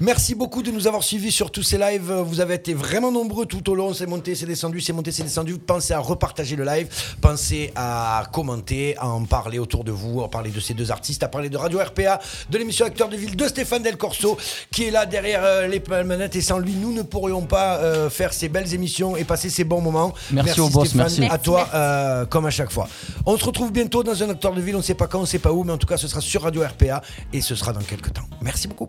[0.00, 2.12] Merci beaucoup de nous avoir suivis sur tous ces lives.
[2.12, 3.94] Vous avez été vraiment nombreux tout au long.
[3.94, 5.58] C'est monté, c'est descendu, c'est monté, c'est descendu.
[5.58, 6.88] Pensez à repartager le live.
[7.20, 11.22] Pensez à commenter, à en parler autour de vous, à parler de ces deux artistes,
[11.22, 14.36] à parler de Radio RPA, de l'émission Acteur de Ville de Stéphane Del Corso,
[14.70, 16.36] qui est là derrière euh, les manettes.
[16.36, 19.64] Et sans lui, nous ne pourrions pas euh, faire ces belles émissions et passer ces
[19.64, 20.12] bons moments.
[20.30, 21.24] Merci au boss, Stéphane, merci.
[21.30, 21.70] À toi, Merci.
[21.74, 22.88] euh, comme à chaque fois.
[23.26, 24.74] On se retrouve bientôt dans un Acteur de Ville.
[24.74, 26.08] On ne sait pas quand, on ne sait pas où, mais en tout cas, ce
[26.08, 28.22] sera sur Radio RPA et ce sera dans quelques temps.
[28.40, 28.88] Merci beaucoup.